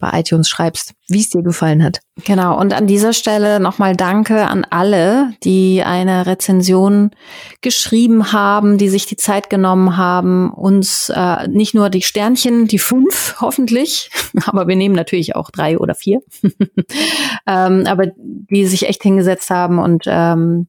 bei 0.02 0.18
iTunes 0.18 0.48
schreibst, 0.48 0.94
wie 1.08 1.20
es 1.20 1.30
dir 1.30 1.42
gefallen 1.42 1.82
hat. 1.82 2.00
Genau. 2.24 2.58
Und 2.60 2.74
an 2.74 2.86
dieser 2.86 3.12
Stelle 3.12 3.60
nochmal 3.60 3.96
Danke 3.96 4.48
an 4.48 4.66
alle, 4.68 5.32
die 5.44 5.82
eine 5.82 6.26
Rezension 6.26 7.12
geschrieben 7.60 8.32
haben, 8.32 8.76
die 8.78 8.88
sich 8.88 9.06
die 9.06 9.16
Zeit 9.16 9.48
genommen 9.48 9.96
haben, 9.96 10.52
uns 10.52 11.10
äh, 11.14 11.46
nicht 11.48 11.74
nur 11.74 11.88
die 11.88 12.02
Sternchen, 12.02 12.66
die 12.66 12.80
fünf 12.80 13.36
hoffentlich, 13.40 14.10
aber 14.44 14.66
wir 14.66 14.76
nehmen 14.76 14.96
natürlich 14.96 15.36
auch 15.36 15.50
drei 15.50 15.78
oder 15.78 15.94
vier, 15.94 16.20
ähm, 17.46 17.84
aber 17.86 18.08
die 18.16 18.66
sich 18.66 18.88
echt 18.88 19.02
hingesetzt 19.02 19.50
haben 19.50 19.78
und 19.78 20.04
ähm, 20.06 20.66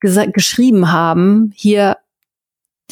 geschrieben 0.00 0.90
haben, 0.90 1.52
hier 1.54 1.96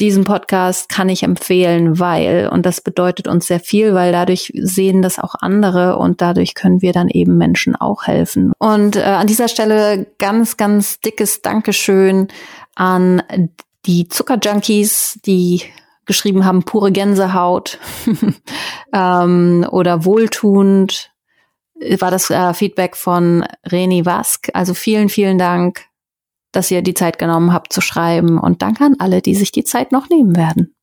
diesen 0.01 0.23
Podcast 0.23 0.89
kann 0.89 1.09
ich 1.09 1.21
empfehlen, 1.21 1.99
weil, 1.99 2.49
und 2.51 2.65
das 2.65 2.81
bedeutet 2.81 3.27
uns 3.27 3.45
sehr 3.45 3.59
viel, 3.59 3.93
weil 3.93 4.11
dadurch 4.11 4.51
sehen 4.55 5.03
das 5.03 5.19
auch 5.19 5.35
andere 5.39 5.97
und 5.97 6.21
dadurch 6.21 6.55
können 6.55 6.81
wir 6.81 6.91
dann 6.91 7.07
eben 7.07 7.37
Menschen 7.37 7.75
auch 7.75 8.07
helfen. 8.07 8.51
Und 8.57 8.95
äh, 8.95 9.03
an 9.03 9.27
dieser 9.27 9.47
Stelle 9.47 10.07
ganz, 10.17 10.57
ganz 10.57 10.99
dickes 10.99 11.43
Dankeschön 11.43 12.29
an 12.75 13.21
die 13.85 14.07
Zuckerjunkies, 14.07 15.19
die 15.23 15.61
geschrieben 16.05 16.45
haben, 16.45 16.63
pure 16.63 16.91
Gänsehaut 16.91 17.77
ähm, 18.93 19.67
oder 19.69 20.03
wohltuend 20.03 21.11
war 21.99 22.11
das 22.11 22.29
äh, 22.29 22.53
Feedback 22.53 22.97
von 22.97 23.45
Reni 23.71 24.05
Wask. 24.05 24.49
Also 24.53 24.73
vielen, 24.73 25.09
vielen 25.09 25.37
Dank 25.37 25.90
dass 26.51 26.71
ihr 26.71 26.81
die 26.81 26.93
Zeit 26.93 27.19
genommen 27.19 27.53
habt 27.53 27.73
zu 27.73 27.81
schreiben 27.81 28.37
und 28.37 28.61
danke 28.61 28.83
an 28.85 28.95
alle, 28.99 29.21
die 29.21 29.35
sich 29.35 29.51
die 29.51 29.63
Zeit 29.63 29.91
noch 29.91 30.09
nehmen 30.09 30.35
werden. 30.35 30.75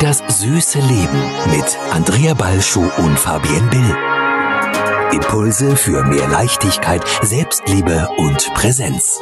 Das 0.00 0.22
süße 0.28 0.80
Leben 0.80 1.22
mit 1.50 1.78
Andrea 1.90 2.34
Balschuh 2.34 2.90
und 2.98 3.18
Fabienne 3.18 3.68
Bill. 3.70 3.96
Impulse 5.14 5.76
für 5.76 6.04
mehr 6.04 6.28
Leichtigkeit, 6.28 7.02
Selbstliebe 7.22 8.08
und 8.18 8.52
Präsenz. 8.52 9.20